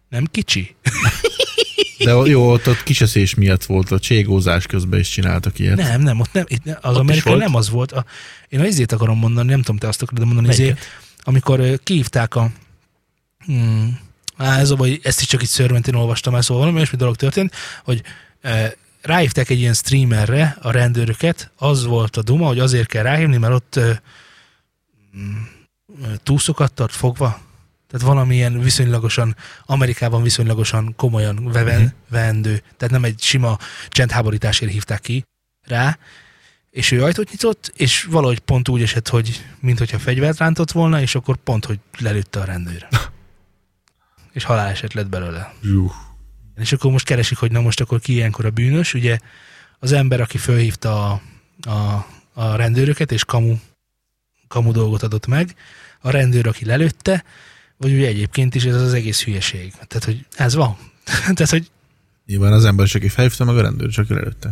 [0.10, 0.76] Nem kicsi?
[2.06, 5.78] De jó, ott, ott kiseszés miatt volt, a cségózás közben is csináltak ilyet.
[5.78, 7.40] Nem, nem, ott nem, itt az Ott volt?
[7.40, 7.92] nem az volt.
[7.92, 8.06] A,
[8.50, 10.86] én a izét akarom mondani, nem tudom, te azt akarod mondani, izé, Melyiket?
[11.24, 12.50] amikor kihívták a
[13.46, 14.00] hmm,
[14.38, 17.16] á, ez a baj, ezt is csak itt szörmentén olvastam el, szóval valami olyasmi dolog
[17.16, 17.54] történt,
[17.84, 18.02] hogy
[19.02, 23.54] ráhívták egy ilyen streamerre a rendőröket, az volt a duma, hogy azért kell ráhívni, mert
[23.54, 23.92] ott ö,
[25.18, 25.42] mm,
[26.24, 27.40] túszokat tart fogva,
[27.88, 29.36] tehát valamilyen viszonylagosan,
[29.66, 31.90] Amerikában viszonylagosan komolyan veven, Mhm.
[32.10, 35.24] vendő, tehát nem egy sima csendháborításért hívták ki
[35.68, 35.98] rá,
[36.70, 41.02] és ő ajtót nyitott, és valahogy pont úgy esett, hogy mint hogyha fegyvert rántott volna,
[41.02, 42.88] és akkor pont, hogy lelőtte a rendőr.
[44.34, 45.54] és haláleset lett belőle.
[45.64, 45.92] Zsú.
[46.56, 48.94] És akkor most keresik, hogy na most akkor ki ilyenkor a bűnös.
[48.94, 49.18] Ugye
[49.80, 51.22] az ember, aki fölhívta a,
[51.70, 53.56] a, a rendőröket, és kamu,
[54.48, 55.56] kamu dolgot adott meg,
[56.02, 57.24] a rendőr, aki lelőtte,
[57.78, 59.72] vagy ugye egyébként is ez az egész hülyeség.
[59.72, 60.78] Tehát, hogy ez van.
[61.36, 61.72] Tehát, hogy
[62.26, 64.48] Nyilván az ember csak aki felhívta, meg a rendőr csak előtte.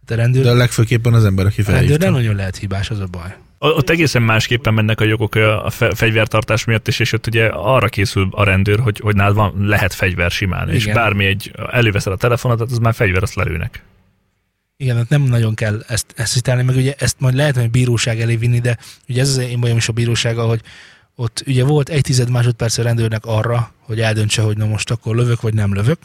[0.00, 2.20] Hát a rendőr, De legfőképpen az ember, aki a rendőr nem felhívta.
[2.20, 3.36] nagyon lehet hibás, az a baj.
[3.64, 7.88] Ott egészen másképpen mennek a jogok a fe- fegyvertartás miatt is, és ott ugye arra
[7.88, 10.74] készül a rendőr, hogy, hogy nálad van, lehet fegyver simán, Igen.
[10.74, 13.82] és bármi egy, előveszed a telefonodat, az már fegyver, azt lelőnek.
[14.76, 18.20] Igen, hát nem nagyon kell ezt, ezt citálni, meg ugye ezt majd lehet, hogy bíróság
[18.20, 20.60] elé vinni, de ugye ez az én bajom is a bírósággal, hogy
[21.14, 25.16] ott ugye volt egy tized másodperc a rendőrnek arra, hogy eldöntse, hogy na most akkor
[25.16, 25.98] lövök, vagy nem lövök.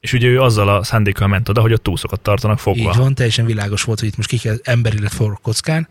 [0.00, 2.90] És ugye ő azzal a szándékkal ment oda, hogy a túszokat tartanak fogva.
[2.90, 5.88] Így van, teljesen világos volt, hogy itt most ki kell ember élet forró kockán,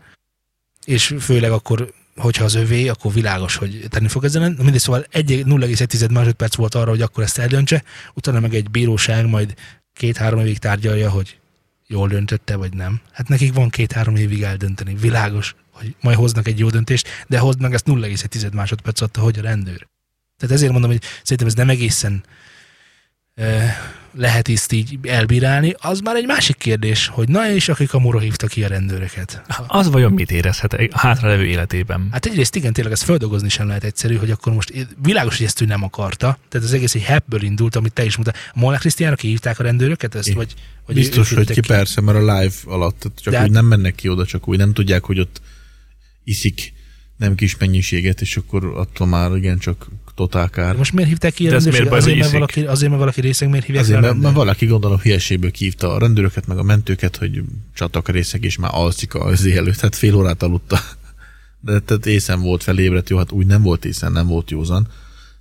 [0.84, 4.54] és főleg akkor, hogyha az övé, akkor világos, hogy tenni fog ezen.
[4.58, 7.82] Mindegy, szóval egy- 0,1 másodperc volt arra, hogy akkor ezt eldöntse,
[8.14, 9.54] utána meg egy bíróság majd
[9.94, 11.38] két-három évig tárgyalja, hogy
[11.86, 13.00] jól döntötte, vagy nem.
[13.12, 14.94] Hát nekik van két-három évig eldönteni.
[14.94, 19.38] Világos, hogy majd hoznak egy jó döntést, de hozd meg ezt 0,1 másodperc adta, hogy
[19.38, 19.88] a rendőr.
[20.38, 22.24] Tehát ezért mondom, hogy szerintem ez nem egészen
[23.34, 23.76] eh,
[24.14, 25.74] lehet ezt így elbírálni.
[25.78, 29.42] Az már egy másik kérdés, hogy na és akik kamura hívta ki a rendőröket.
[29.66, 32.08] Az vajon mit érezhet a hátralevő életében?
[32.10, 35.60] Hát egyrészt igen, tényleg ezt földolgozni sem lehet egyszerű, hogy akkor most világos, hogy ezt
[35.60, 36.38] ő nem akarta.
[36.48, 38.40] Tehát az egész egy hebből indult, amit te is mondtál.
[38.54, 40.32] Mola Krisztiának hívták a rendőröket ezt, É.
[40.32, 40.54] vagy,
[40.86, 43.52] vagy Biztos, hogy ki ültek persze, mert a live alatt tehát csak De úgy hát-
[43.54, 45.40] nem mennek ki oda, csak úgy nem tudják, hogy ott
[46.24, 46.72] iszik
[47.22, 50.72] nem kis mennyiséget, és akkor attól már igen csak totál kár.
[50.72, 51.92] De Most miért hívták ki a De rendőrséget?
[51.92, 54.98] Azért, mert valaki, azért, mert valaki részeg miért hívják Azért, a mert, mert valaki gondolom
[54.98, 57.42] hülyeségből kívta a rendőröket, meg a mentőket, hogy
[57.74, 60.80] csatak részeg, és már alszik az előtt, tehát fél órát aludta.
[61.60, 64.88] De tehát észen volt felébredt, jó, hát úgy nem volt észen, nem volt józan.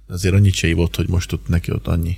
[0.08, 2.18] De azért annyit se volt, hogy most ott neki ott annyi.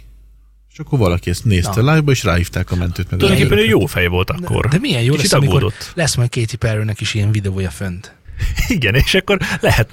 [0.71, 1.91] És akkor valaki ezt nézte Na.
[1.91, 4.67] live-ba, és ráhívták a mentőt meg a Tulajdonképpen ő jó fej volt akkor.
[4.67, 5.91] De milyen jó Kicsit lesz, amikor aggódott.
[5.95, 8.15] lesz majd Katy Perrynek is ilyen videója fönt.
[8.67, 9.89] Igen, és akkor lehet,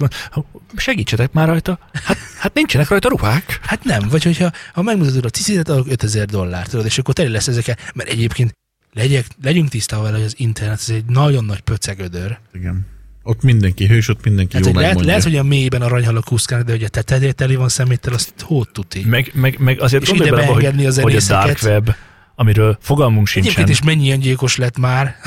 [0.75, 1.79] segítsetek már rajta.
[1.93, 3.59] Hát, hát nincsenek rajta ruhák.
[3.61, 7.29] Hát nem, vagy hogyha ha megmutatod a cicidet, adok 5000 dollárt, tudod, és akkor teli
[7.29, 8.57] lesz ezekkel, mert egyébként
[8.93, 12.37] legyek, legyünk tisztában vele, hogy az internet ez egy nagyon nagy pöcegödör.
[12.53, 12.85] Igen.
[13.23, 15.17] Ott mindenki hős, ott mindenki Hát, jó hogy lehet, megmondja.
[15.17, 18.69] lehet, hogy a mélyben aranyhalak kuszkálnak, de hogy a tetején teli van szeméttel, azt hót
[18.73, 19.03] tuti.
[19.05, 21.95] Meg, meg, meg azért És gondolj ide bele, beengedni a hogy, hogy a dark web,
[22.35, 23.51] amiről fogalmunk sincsen.
[23.51, 25.15] Egyébként is mennyi ilyen gyilkos lett már.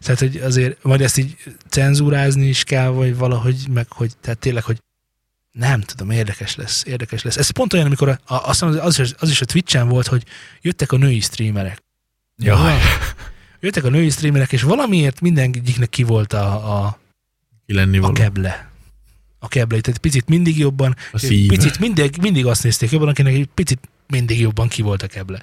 [0.00, 1.36] tehát, hogy azért majd ezt így
[1.68, 4.78] cenzúrázni is kell, vagy valahogy, meg hogy, tehát tényleg, hogy
[5.52, 7.36] nem tudom, érdekes lesz, érdekes lesz.
[7.36, 10.06] Ez pont olyan, amikor a, a, azt hiszem, az, is- az is a Twitch-en volt,
[10.06, 10.22] hogy
[10.60, 11.82] jöttek a női streamerek.
[12.36, 12.78] Jaj.
[13.60, 16.98] Jöttek a női streamerek, és valamiért mindenkinek ki volt a, a,
[17.66, 18.70] Ki a keble.
[19.38, 20.96] A keble, tehát picit mindig jobban,
[21.46, 25.40] picit mindig, mindig azt nézték jobban, akinek egy picit mindig jobban ki volt a keble.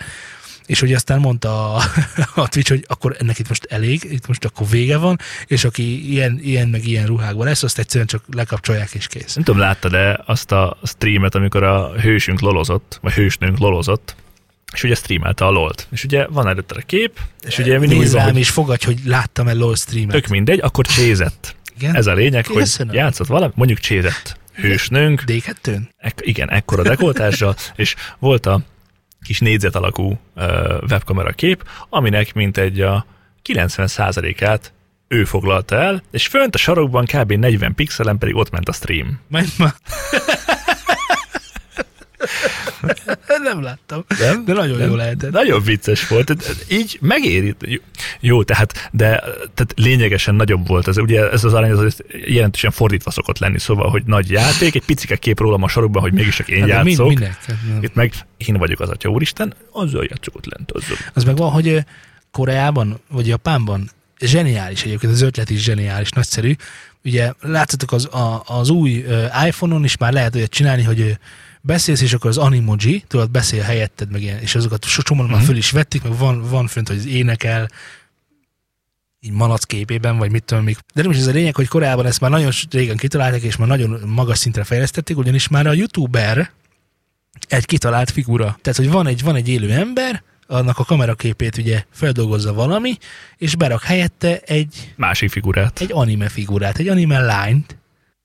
[0.66, 1.82] És hogy aztán mondta a,
[2.44, 6.12] a Twitch, hogy akkor ennek itt most elég, itt most akkor vége van, és aki
[6.12, 9.36] ilyen, ilyen meg ilyen ruhákban lesz, azt egyszerűen csak lekapcsolják és kész.
[9.36, 14.16] Nem tudom, láttad-e azt a streamet, amikor a hősünk lolozott, vagy hősnőnk lolozott,
[14.74, 15.88] és ugye streamelte a lolt.
[15.92, 19.00] És ugye van előtte a kép, és ugye mindig van, rám hogy és fogadj, hogy
[19.06, 20.12] láttam el LOL streamet.
[20.16, 21.56] tök mindegy, akkor csézett.
[21.78, 21.96] Igen?
[21.96, 22.96] Ez a lényeg, hogy Köszönöm.
[22.96, 25.82] játszott valami, mondjuk csézett hősnőnk, D2-n?
[25.98, 28.62] ek, igen, ekkora dekoltással, és volt a
[29.24, 30.20] kis négyzet alakú
[30.90, 33.06] webkamera kép, aminek mintegy a
[33.46, 34.74] 90%-át
[35.08, 37.32] ő foglalta el, és fönt a sarokban kb.
[37.32, 39.20] 40 pixelen pedig ott ment a stream.
[39.28, 39.74] Majd ma.
[43.44, 44.06] Nem láttam.
[44.20, 44.46] Nem?
[44.46, 45.32] De nagyon jó lehetett.
[45.32, 46.34] Nagyon vicces volt,
[46.70, 47.56] így megéri.
[48.20, 49.20] Jó, tehát, de
[49.54, 50.98] tehát lényegesen nagyobb volt ez.
[50.98, 55.16] Ugye ez az arány az jelentősen fordítva szokott lenni, szóval, hogy nagy játék, egy picike
[55.16, 57.08] kép rólam a sarokban, hogy mégis csak én Hát, de mind- játszok.
[57.08, 57.38] minek?
[57.68, 57.84] Nem.
[57.84, 60.98] Itt meg én vagyok az atya úristen, azzal játszok ott lent, azzal.
[61.14, 61.86] Az meg van, hogy
[62.32, 66.56] Koreában, vagy Japánban zseniális egyébként, az ötlet is zseniális, nagyszerű.
[67.04, 69.06] Ugye látszatok az, a, az új
[69.46, 71.18] iPhone-on is már lehet olyat csinálni, hogy
[71.66, 75.38] beszélsz, és akkor az animoji, tudod, beszél helyetted, meg ilyen, és azokat so- csomóan már
[75.38, 75.46] Mhm.
[75.48, 77.70] föl is vették, meg van, van fönt, hogy énekel,
[79.20, 80.78] így malac képében, vagy mit tudom még.
[80.94, 83.68] De nem is ez a lényeg, hogy Koreában ezt már nagyon régen kitalálták, és már
[83.68, 86.52] nagyon magas szintre fejlesztették, ugyanis már a youtuber
[87.48, 88.58] egy kitalált figura.
[88.62, 92.98] Tehát, hogy van egy, van egy élő ember, annak a kameraképét ugye feldolgozza valami,
[93.38, 95.82] és berak helyette egy, Másik figurát.
[95.82, 97.78] egy anime figurát, egy anime lányt,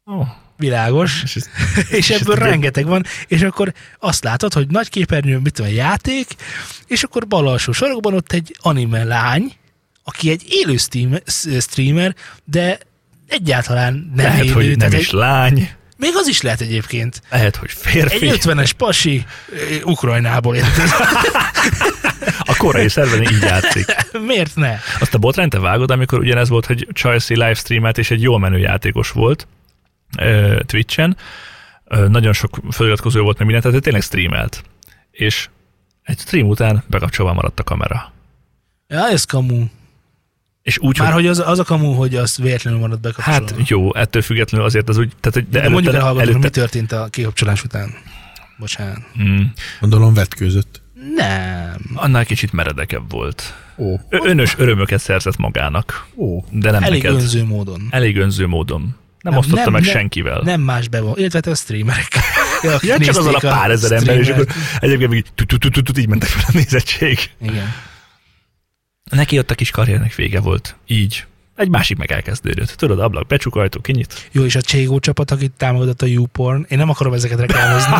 [0.04, 0.28] Oh,
[0.58, 1.48] világos, és ez,
[1.98, 6.26] és ebből rengeteg van, és akkor azt látod, hogy nagy képernyőn mit tudom, játék,
[6.86, 9.52] és akkor bal alsó sarokban ott egy anime lány,
[10.04, 10.76] aki egy élő
[11.60, 12.78] streamer, de
[13.28, 14.52] egyáltalán nem lehet, élő.
[14.52, 17.22] hogy nem is egy, lány, még az is lehet egyébként.
[17.30, 18.28] lehet, hogy férfi.
[18.28, 20.90] Egy 50-es pasi ö, Ukrajnából érted.
[22.38, 23.84] A korai szerven így játszik.
[24.26, 24.78] Miért ne?
[25.00, 28.58] Azt a botrányt te vágod, amikor ugyanez volt, hogy Chelsea livestreamelt, és egy jól menő
[28.58, 29.46] játékos volt
[30.66, 31.16] Twitch-en,
[32.08, 34.62] nagyon sok feliratkozó volt, meg mindent, tehát tényleg streamelt.
[35.10, 35.48] És
[36.02, 38.12] egy stream után bekapcsolva maradt a kamera.
[38.88, 39.64] Ja, ez kamu.
[40.62, 43.40] És úgy, Már hogy, hogy az, az a kamu, hogy az véletlenül marad bekapcsolva.
[43.56, 46.48] hát jó, ettől függetlenül azért az úgy, tehát, hogy de, de mondjuk el előtte, mi
[46.48, 47.90] történt a kikapcsolás után.
[48.58, 48.98] Bocsánat.
[49.22, 49.42] mm,
[49.80, 50.82] Gondolom vetkőzött.
[51.14, 51.76] Nem.
[51.94, 53.54] annál kicsit meredekebb volt.
[53.76, 56.44] Ó, Önös örömöket szerzett magának, ó.
[56.50, 57.20] de nem Elég neked.
[57.20, 57.86] önző módon.
[57.90, 58.96] Elég önző módon.
[59.28, 60.40] Nem, Nem, osztotta nem, meg nem, senkivel.
[60.44, 61.14] Nem más bevon.
[61.16, 62.08] Illetve hát a streamerek.
[62.62, 64.46] Ja, Ja, csak azzal a pár ezer ember, és akkor
[64.78, 65.24] egyébként még
[65.96, 67.18] így mentek fel a nézettség.
[67.40, 67.72] Igen.
[69.10, 70.76] Neki ott a kis karriernek vége volt.
[70.86, 71.26] Így.
[71.56, 72.68] Egy másik meg elkezdődött.
[72.68, 74.28] Tudod, ablak becsuk, ajtó kinyit.
[74.32, 77.94] Jó, és a Cségó csapat, akit támogatott a YouPorn, én nem akarom ezeket reklámozni,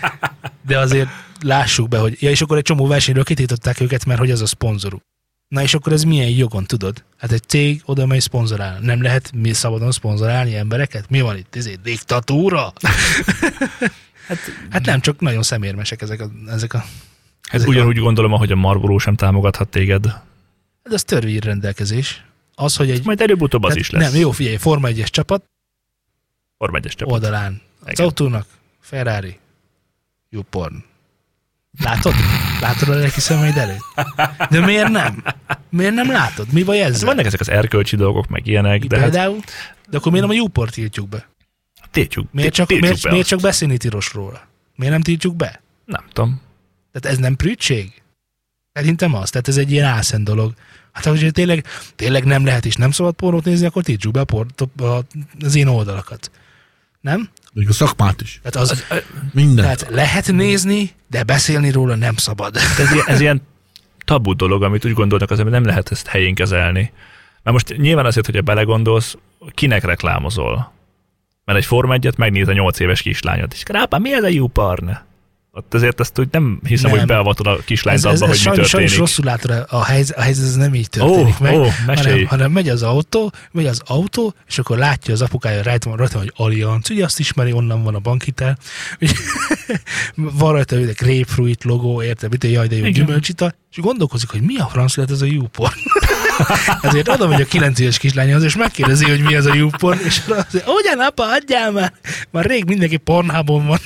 [0.68, 1.08] de azért
[1.40, 2.16] lássuk be, hogy...
[2.20, 5.02] Ja, és akkor egy csomó versenyről kitiltották őket, mert hogy az a szponzoruk.
[5.52, 7.04] Na és akkor ez milyen jogon, tudod?
[7.18, 8.78] Hát egy cég oda megy szponzorál.
[8.80, 11.10] Nem lehet mi szabadon szponzorálni embereket?
[11.10, 11.56] Mi van itt?
[11.56, 12.72] Ez egy diktatúra?
[14.28, 14.38] hát,
[14.70, 16.30] hát nem, csak nagyon szemérmesek ezek a...
[16.48, 16.84] Ezek a Ez
[17.50, 20.06] ezek ugyanúgy gondolom, ahogy a Marlboro sem támogathat téged.
[20.06, 20.22] a
[20.82, 22.24] de az törvény rendelkezés.
[22.54, 23.04] Az, hogy egy...
[23.04, 24.12] Majd előbb-utóbb az tehát is lesz.
[24.12, 25.44] Nem, jó, figyelj, Forma 1-es csapat,
[26.58, 27.12] Forma egyes csapat.
[27.12, 27.60] oldalán.
[27.80, 28.04] Az Igen.
[28.04, 28.46] autónak
[28.80, 29.38] Ferrari,
[30.30, 30.84] YouPorn.
[31.80, 32.14] Látod?
[32.60, 33.84] Látod a lelki szemeid előtt?
[34.50, 35.22] De miért nem?
[35.70, 36.52] Miért nem látod?
[36.52, 37.06] Mi baj Hát ezzel?
[37.08, 39.38] vannak ezek az erkölcsi dolgok, meg ilyenek, de hát Például?
[39.88, 41.30] De akkor miért nem a YouPorn tiltjuk be?
[41.90, 44.40] tiltjuk, Miért csak, tiltjuk miért, be miért csak beszélni tilos róla?
[44.76, 45.62] Miért nem tiltjuk be?
[45.84, 46.40] Nem tudom.
[46.92, 48.02] Tehát ez nem prűtség?
[48.72, 49.30] Szerintem az.
[49.30, 50.52] Tehát ez egy ilyen álszent dolog.
[50.92, 51.66] Hát hogyha tényleg,
[51.96, 55.04] tényleg nem lehet és nem szabad pornót nézni, akkor tiltsuk be a port, a,
[55.40, 56.30] az én oldalakat.
[57.00, 57.28] Nem?
[57.52, 58.40] Még a szakmát is.
[58.42, 58.84] Tehát az,
[59.32, 59.64] Minden.
[59.64, 62.56] tehát lehet nézni, de beszélni róla nem szabad.
[62.56, 63.42] Ez, ilyen- ez ilyen
[64.04, 66.92] tabu dolog, amit úgy gondolnak az ember, nem lehet ezt helyén kezelni.
[67.42, 69.16] Mert most nyilván azért, hogyha belegondolsz,
[69.54, 70.72] kinek reklámozol?
[71.44, 74.90] Mert egy Forma 1 megnéz a 8 éves kislányot, és rápa, mi ez a YouPorn?
[75.54, 76.98] Ott azért ezt úgy nem hiszem, Nem.
[76.98, 78.98] hogy beavatod a kislányt ez, abba, ez, ez hogy mi sajnos, sajnos történik.
[78.98, 81.54] rosszul látod, a, helyzet, a helyzet ez nem így történik Ó, meg,
[81.86, 82.12] mesélj.
[82.12, 85.98] hanem, hanem megy az autó, megy az autó, és akkor látja az apukája rajta, van,
[85.98, 88.58] rajta hogy Allianz, ugye azt ismeri, onnan van a bankhitel,
[90.14, 92.92] van rajta egy grapefruit logó, érted, mit, jaj, de jó Igen.
[92.92, 95.74] gyümölcsita, és gondolkozik, hogy mi a franc lehet ez a YouPorn.
[96.82, 100.16] Ezért oda megy a 9 éves kislányhoz, és megkérdezi, hogy mi ez a YouPorn, és
[100.16, 101.92] azt mondja, ugyan apa, adjál már,
[102.30, 103.78] már rég mindenki pornhábon van.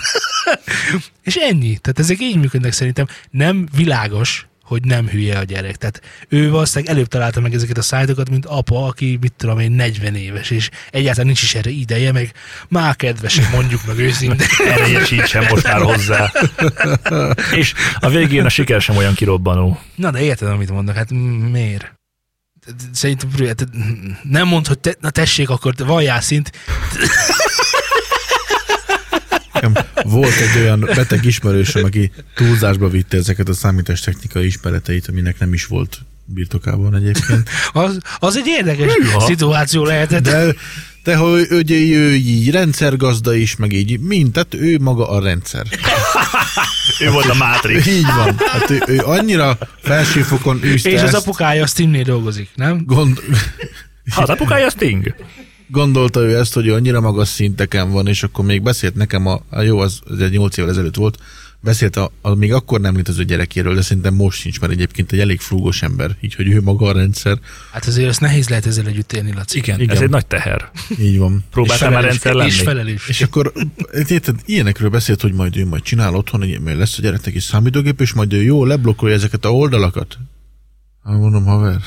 [1.29, 1.79] és ennyi.
[1.79, 3.07] Tehát ezek így működnek szerintem.
[3.31, 5.77] Nem világos, hogy nem hülye a gyerek.
[5.77, 9.73] Tehát ő valószínűleg előbb találta meg ezeket a szájtokat, mint apa, aki, mit tudom én,
[9.73, 12.33] 40 éves, és egyáltalán nincs is erre ideje, meg
[12.69, 14.47] már kedvesek, mondjuk meg őszintén.
[14.73, 16.33] Ereje sincsen most már hozzá.
[17.61, 19.81] És a végén a siker sem olyan kirobbanó.
[19.95, 21.11] Na, de érted, amit mondok, hát
[21.51, 21.95] miért?
[22.93, 23.69] Szerintem hát
[24.23, 26.51] nem mondd, hogy te, na tessék, akkor valljál szint.
[29.73, 35.53] Nekem volt egy olyan beteg ismerősöm, aki túlzásba vitte ezeket a számítástechnikai ismereteit, aminek nem
[35.53, 37.49] is volt birtokában egyébként.
[37.73, 39.21] Az, az egy érdekes Hűha.
[39.21, 40.23] szituáció lehetett.
[40.23, 40.55] De,
[41.05, 45.21] de hogy ő, ő, ő így rendszergazda is, meg így mind, tehát ő maga a
[45.23, 45.67] rendszer.
[47.01, 47.87] Ő volt a Matrix.
[47.87, 48.37] Így van.
[48.47, 52.83] Hát ő, ő annyira felsőfokon űzte és az ezt, apukája a Steamnél dolgozik, nem?
[52.87, 53.21] gond,
[54.15, 55.15] Ha az apukája, az Sting.
[55.69, 59.41] Gondolta ő ezt, hogy ő annyira magas szinteken van, és akkor még beszélt nekem, a,
[59.51, 61.19] a jó, az, az egy 8 évvel ezelőtt volt,
[61.61, 65.19] beszélt a, a, még akkor nem létező gyerekéről, de szerintem most sincs, mert egyébként egy
[65.19, 67.39] elég frúgos ember, így, hogy ő maga a rendszer.
[67.73, 69.59] Hát azért ezt nehéz lehet ezzel együtt élni, Laci.
[69.59, 69.97] Igen, Igen.
[69.97, 70.71] ez egy nagy teher.
[70.99, 71.45] Így van.
[71.51, 72.49] Próbáltál már rendszer lenni?
[72.49, 73.09] És felelős.
[73.09, 73.53] És akkor
[74.09, 77.43] érted, ilyenekről beszélt, hogy majd ő majd csinál otthon, egy, mert lesz a gyereknek is
[77.43, 80.19] számítógép, és majd ő jó leblokkolja ezeket a oldalakat.
[81.05, 81.81] Hát mondom, haver,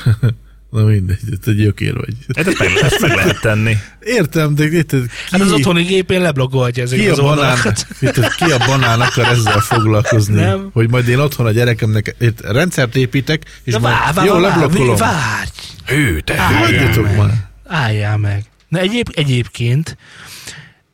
[0.70, 2.14] na mindegy, te gyökér vagy.
[2.36, 3.76] Hát ezt meg, ezt meg lehet tenni.
[4.00, 7.86] Értem, de érted, ki, Hát az otthoni gépén leblokkolhatja ki, ezeket a az banán, oldalakat.
[8.00, 10.34] érted, ki a banán akar ezzel foglalkozni?
[10.34, 10.70] Nem.
[10.72, 14.44] Hogy majd én otthon a gyerekemnek érted, rendszert építek, és De majd várj, jó várj,
[14.44, 14.96] leblokkolom.
[14.96, 15.48] várj,
[15.86, 16.76] Hű, te Állj hű.
[16.76, 17.16] Hagyjatok meg.
[17.16, 17.48] már.
[17.66, 18.44] álljál meg.
[18.68, 19.96] Na egyéb, egyébként,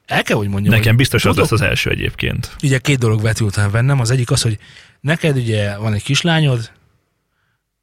[0.07, 2.51] el kell, hogy mondjam, Nekem hogy biztos az tudok- lesz az első egyébként.
[2.63, 4.01] ugye két dolog vetült el bennem.
[4.01, 4.59] Az egyik az, hogy
[5.01, 6.71] neked ugye van egy kislányod,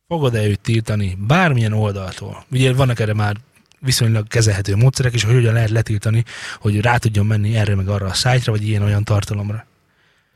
[0.07, 2.45] fogod-e őt tiltani bármilyen oldaltól?
[2.51, 3.37] Ugye vannak erre már
[3.79, 6.23] viszonylag kezelhető módszerek, és hogy hogyan lehet letiltani,
[6.59, 9.65] hogy rá tudjon menni erre meg arra a szájtra, vagy ilyen-olyan tartalomra.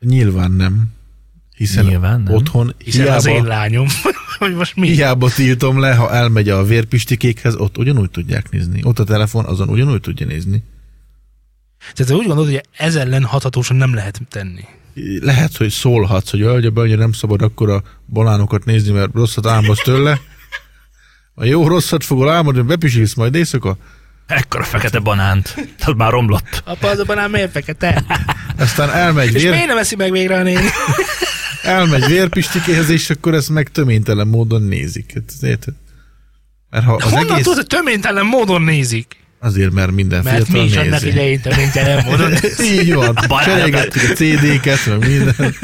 [0.00, 0.96] Nyilván nem.
[1.56, 2.34] Hiszen Nyilván nem.
[2.34, 3.86] otthon Hiszen az én hiába, lányom,
[4.38, 4.88] hogy most mi?
[4.88, 8.80] hiába tiltom le, ha elmegy a vérpistikékhez, ott ugyanúgy tudják nézni.
[8.84, 10.62] Ott a telefon azon ugyanúgy tudja nézni.
[11.78, 14.64] Tehát te úgy gondolod, hogy ez ellen hathatósan nem lehet tenni.
[15.20, 17.82] Lehet, hogy szólhatsz, hogy hogy be, hogy nem szabad akkor a
[18.12, 20.20] balánokat nézni, mert rosszat álmodsz tőle.
[21.34, 23.76] A jó rosszat fogol álmodni, bepisilsz majd éjszaka.
[24.26, 25.54] Ekkora fekete banánt.
[25.54, 26.62] Tehát már romlott.
[26.64, 28.04] Apa, az a banán miért fekete?
[28.58, 30.66] Aztán elmegy És vér, miért nem eszi meg végre a néni?
[31.62, 35.12] elmegy vérpistikéhez, és akkor ezt meg töménytelen módon nézik.
[35.14, 35.74] Hát, érted?
[36.70, 37.42] Mert ha az Honnan egész...
[37.42, 39.16] tudod, hogy töménytelen módon nézik?
[39.38, 41.08] Azért, mert minden Mert fiatal mi is annak nézi.
[41.08, 42.32] idején töménytelen módon
[42.72, 43.14] Így van.
[43.44, 45.54] Cserégettük a CD-ket, meg minden.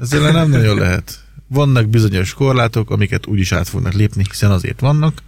[0.00, 1.18] Ezzel nem nagyon lehet.
[1.48, 5.18] Vannak bizonyos korlátok, amiket úgyis át fognak lépni, hiszen azért vannak,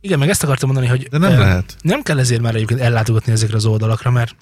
[0.00, 1.76] Igen, meg ezt akartam mondani, hogy de nem ö, lehet.
[1.82, 4.34] nem kell ezért már egyébként ellátogatni ezekre az oldalakra, mert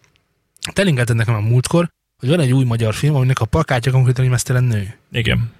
[0.72, 1.88] te linkelted nekem a múltkor,
[2.20, 4.94] hogy van egy új magyar film, aminek a plakátja konkrétan egy mesztelen nő.
[5.12, 5.50] Igen.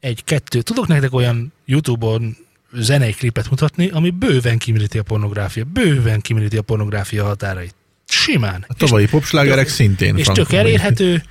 [0.00, 0.60] Egy, kettő.
[0.62, 2.36] Tudok nektek olyan Youtube-on
[2.72, 5.64] zenei klipet mutatni, ami bőven kimíti a pornográfia.
[5.64, 7.74] Bőven kimíti a pornográfia határait.
[8.08, 8.64] Simán.
[8.68, 10.16] A tavalyi popslágerek szintén.
[10.16, 11.22] és tök elérhető,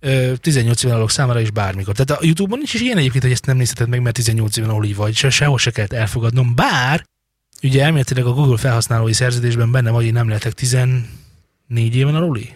[0.00, 1.94] ö, 18 éven alak számára is bármikor.
[1.94, 4.70] Tehát a Youtube-on nincs is ilyen egyébként, hogy ezt nem nézheted meg, mert 18 éven
[4.70, 6.54] alul vagy, se, sehol se kellett elfogadnom.
[6.54, 7.04] Bár,
[7.62, 11.04] ugye elméletileg a Google felhasználói szerződésben benne vagy, hogy nem lehetek 14
[11.94, 12.54] éven aluli?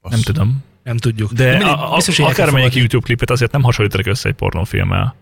[0.00, 0.14] Azt.
[0.14, 0.64] Nem tudom.
[0.82, 1.32] Nem tudjuk.
[1.32, 2.74] De mindegy, a, a, akármelyik.
[2.74, 5.14] YouTube klipet azért nem hasonlítanak össze egy pornófilmmel.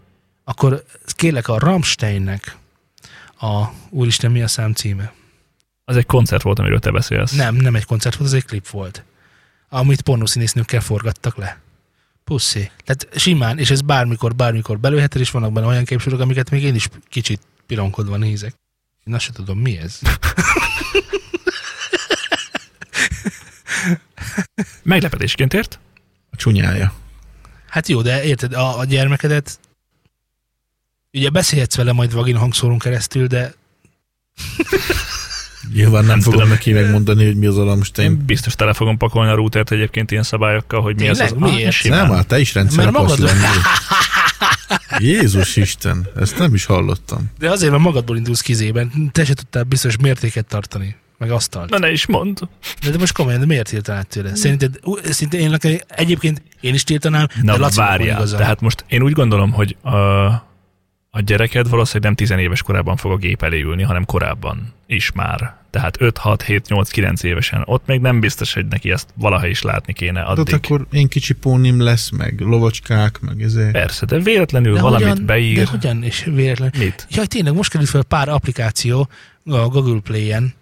[0.49, 2.57] Akkor kérlek a Rammsteinnek
[3.41, 5.13] a Úristen mi a szám címe?
[5.85, 7.33] Az egy koncert volt, amiről te beszélsz.
[7.33, 9.05] Nem, nem egy koncert volt, az egy klip volt.
[9.69, 11.61] Amit pornószínésznőkkel forgattak le.
[12.25, 12.71] Puszi.
[12.85, 16.75] Tehát simán, és ez bármikor, bármikor belőheted, és vannak benne olyan képsorok, amiket még én
[16.75, 18.55] is kicsit pironkodva nézek.
[19.05, 20.01] Én azt sem tudom, mi ez.
[24.83, 25.79] Meglepetésként ért?
[26.31, 26.95] A csúnyája.
[27.69, 29.59] Hát jó, de érted, a, a gyermekedet
[31.17, 33.55] ugye beszélhetsz vele majd vagin hangszórón keresztül, de
[35.75, 36.55] Nyilván nem, Nem fogom tudom.
[36.55, 38.11] neki megmondani, hogy mi az a Rammstein.
[38.11, 41.31] Én biztos tele fogom pakolni a routert egyébként ilyen szabályokkal, hogy mi az az...
[41.31, 41.53] Tényleg?
[41.53, 41.73] Miért?
[41.73, 42.07] simán.
[42.07, 43.41] Nem, hát te is rendszer akarsz lenni.
[44.99, 47.31] Jézus Isten, ezt nem is hallottam.
[47.39, 51.71] de azért, mert magadból indulsz kizében, te se tudtál biztos mértéket tartani, meg asztalt.
[51.71, 52.39] Na ne is mond.
[52.83, 54.35] De, de most komolyan, de miért tiltanád tőle?
[54.35, 54.79] Szerinted,
[55.11, 55.59] szinte én,
[55.89, 58.37] egyébként én is tiltanám, Na de Laci várjál, igaza.
[58.37, 59.91] tehát most én úgy gondolom, hogy a,
[61.17, 65.57] a gyereked valószínűleg nem tizenéves korában fog a gép elé ülni, hanem korábban is már.
[65.71, 67.63] Tehát 5, 6, 7, 8, 9 évesen.
[67.65, 70.39] Ott még nem biztos, hogy neki ezt valaha is látni kéne addig.
[70.39, 73.73] ott akkor én kicsi pónim lesz, meg lovacskák, meg ezért.
[73.73, 75.57] Persze, de véletlenül de valamit hogyan, beír.
[75.57, 76.71] De hogyan, és véletlen.
[76.79, 77.07] Mit?
[77.11, 79.09] Jaj, tényleg, most került fel pár applikáció
[79.45, 80.55] a Google Play-en,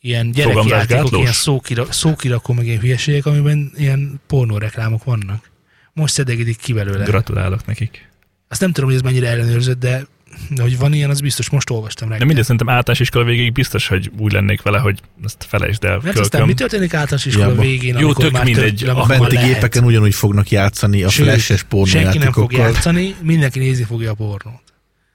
[0.00, 5.50] ilyen gyerekjátékok, ilyen szókira, szókirakó, meg ilyen hülyeségek, amiben ilyen pornóreklámok vannak.
[5.92, 7.04] Most szedegedik ki belőle.
[7.04, 8.12] Gratulálok nekik.
[8.48, 10.06] Azt nem tudom, hogy ez mennyire ellenőrzött, de
[10.50, 12.26] de hogy van ilyen, az biztos most olvastam De reggel.
[12.26, 16.00] mindegy, szerintem általános iskola végéig biztos, hogy úgy lennék vele, hogy ezt felejtsd el.
[16.02, 18.82] Mert aztán mi történik általános iskola Ja, végén, jó, tök már mindegy.
[18.84, 19.52] Tök, A benti lehet.
[19.52, 22.58] gépeken ugyanúgy fognak játszani a Sőt, flashes Senki nem fog pornójátékokkal.
[22.60, 24.62] játszani, mindenki nézni fogja a pornót.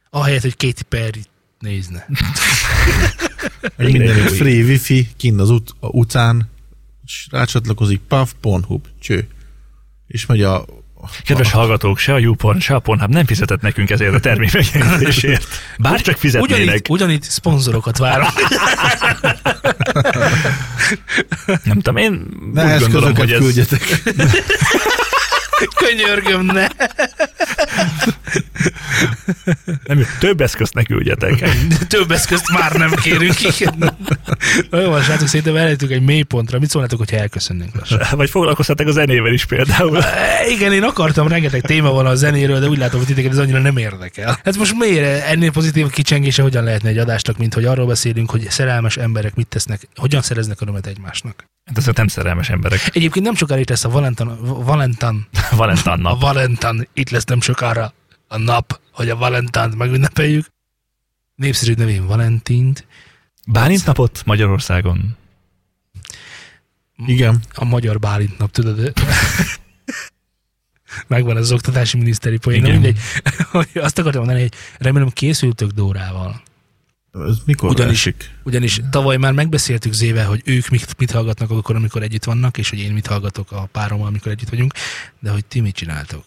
[0.10, 1.22] Ahelyett, hogy Katy Perry
[1.60, 2.06] nézne.
[3.78, 3.92] Új.
[4.12, 6.50] free wifi, kinn az ut- a utcán,
[7.06, 9.28] és rácsatlakozik, paf, Pornhub, cső.
[10.08, 10.66] És megy a...
[11.24, 14.52] Kedves hallgatók, se a YouPorn, se a Pornhub nem fizetett nekünk ezért a termék.
[15.78, 16.62] Bár csak fizetnének.
[16.62, 18.28] Ugyanitt, ugyanitt szponzorokat várom.
[21.64, 23.68] Nem tudom, én Ne úgy gondolom, hogy ez...
[25.76, 26.68] Könyörgöm, ne.
[29.84, 31.50] Nem, több eszközt ne küldjetek.
[31.88, 33.44] Több eszközt már nem kérünk.
[33.44, 33.98] Igen.
[34.70, 36.60] Na Jó, van, srácok, szerintem elejtünk egy mélypontra.
[36.60, 38.02] Mit szólnátok, hogyha elköszönnénk lassan?
[38.12, 40.00] Vagy foglalkoztatok a zenével is például.
[40.50, 43.60] Igen, én akartam, rengeteg téma van a zenéről, de úgy látom, hogy titeket ez annyira
[43.60, 44.40] nem érdekel.
[44.44, 48.50] Hát most miért ennél pozitív kicsengése hogyan lehetne egy adásnak, mint hogy arról beszélünk, hogy
[48.50, 51.48] szerelmes emberek mit tesznek, hogyan szereznek örömet egymásnak.
[51.66, 52.90] Hát ezek nem szerelmes emberek.
[52.94, 56.22] Egyébként nem sokára itt lesz a Valentan, Valentan, Valentin a nap.
[56.22, 57.69] Valentan, itt lesz nem sokára
[58.28, 60.46] a nap, hogy a Valentánt megünnepeljük.
[61.36, 62.88] Népszerű nevén Valentint,
[63.48, 65.18] Bálint napot Magyarországon.
[67.06, 67.44] Igen.
[67.54, 68.94] a magyar Bálint nap, tudod?
[71.08, 72.62] Megvan az oktatási miniszteri poén.
[72.62, 73.00] Mindegy.
[73.52, 76.42] Hogy Azt akartam mondani, hogy remélem készültök Dórával.
[77.12, 78.32] Ez mikor Ugyanis- esik?
[78.44, 82.70] Ugyanis tavaly már megbeszéltük Zével, hogy ők mit, mit hallgatnak akkor, amikor együtt vannak, és
[82.70, 84.74] hogy én mit hallgatok a párommal, amikor együtt vagyunk,
[85.20, 86.24] de hogy ti mit csináltok.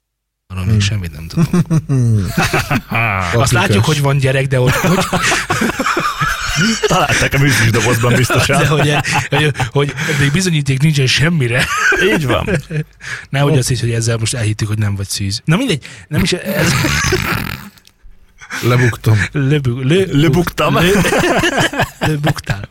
[0.53, 1.65] Arról még semmit nem tudom.
[3.43, 5.05] Azt látjuk, hogy van gyerek, de hogy, hogy,
[6.87, 8.59] Találták a műzis dobozban biztosan.
[8.59, 8.95] de hogy,
[9.31, 11.65] hogy, hogy még bizonyíték nincsen semmire.
[12.15, 12.49] Így van.
[13.29, 15.43] Nehogy azt hisz, hogy ezzel most elhittük, hogy nem vagy szűz.
[15.45, 16.73] Na mindegy, nem is ez...
[18.63, 19.19] Lebuktam.
[19.33, 20.75] Löbü, lö, Lebuktam.
[20.75, 20.91] Lö,
[21.99, 22.69] löbuktál.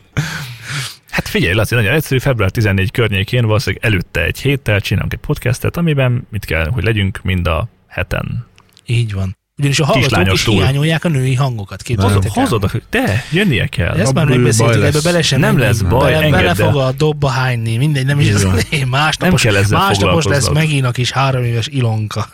[1.10, 5.76] Hát figyelj, Laci, nagyon egyszerű, február 14 környékén, valószínűleg előtte egy héttel csinálunk egy podcastet,
[5.76, 8.46] amiben mit kell, hogy legyünk mind a heten.
[8.86, 9.36] Így van.
[9.58, 10.54] Ugyanis a hallgatók is túl.
[10.54, 11.82] hiányolják a női hangokat.
[11.82, 12.42] Hozod, Képzeljétek el.
[12.42, 12.70] hozod a...
[12.90, 14.00] De, jönnie kell.
[14.00, 16.54] Ezt már megbeszéltük, ebbe bele sem Nem lesz baj, bele, bele el.
[16.54, 18.54] fog a dobba hányni, mindegy, nem is ez a
[18.86, 22.28] másnapos, Nem kell ezzel másnapos lesz megint a kis három éves Ilonka.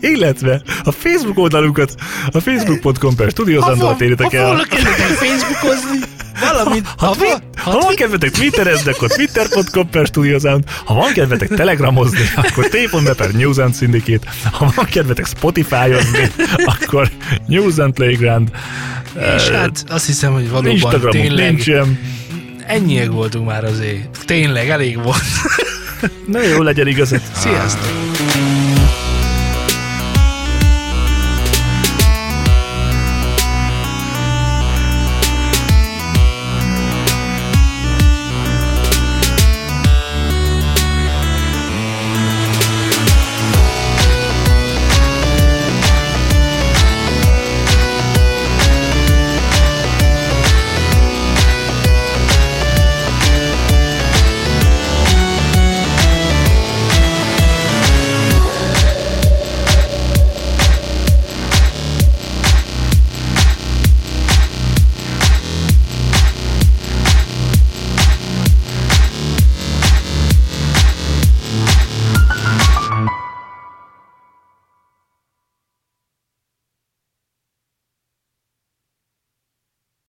[0.00, 1.94] Illetve a Facebook oldalunkat,
[2.32, 4.40] a facebook.com per studiozandal téritek el.
[4.42, 5.98] Ha volna kedvetek Facebookozni,
[6.40, 10.64] valamit, Ha, ha, va- ha, van kedvetek twitterezni, akkor twitter.com per studiosound.
[10.84, 14.28] Ha van kedvetek telegramozni, akkor t.me per News and Syndicate.
[14.52, 16.30] Ha van kedvetek Spotify-ozni,
[16.64, 17.10] akkor
[17.46, 18.50] News and Playground.
[19.36, 21.98] és hát azt hiszem, hogy valóban Instagramunk tényleg nincsen.
[22.66, 24.18] ennyiek voltunk már azért.
[24.24, 25.22] Tényleg, elég volt.
[26.26, 27.20] Na jó, legyen igazad.
[27.34, 28.07] Sziasztok!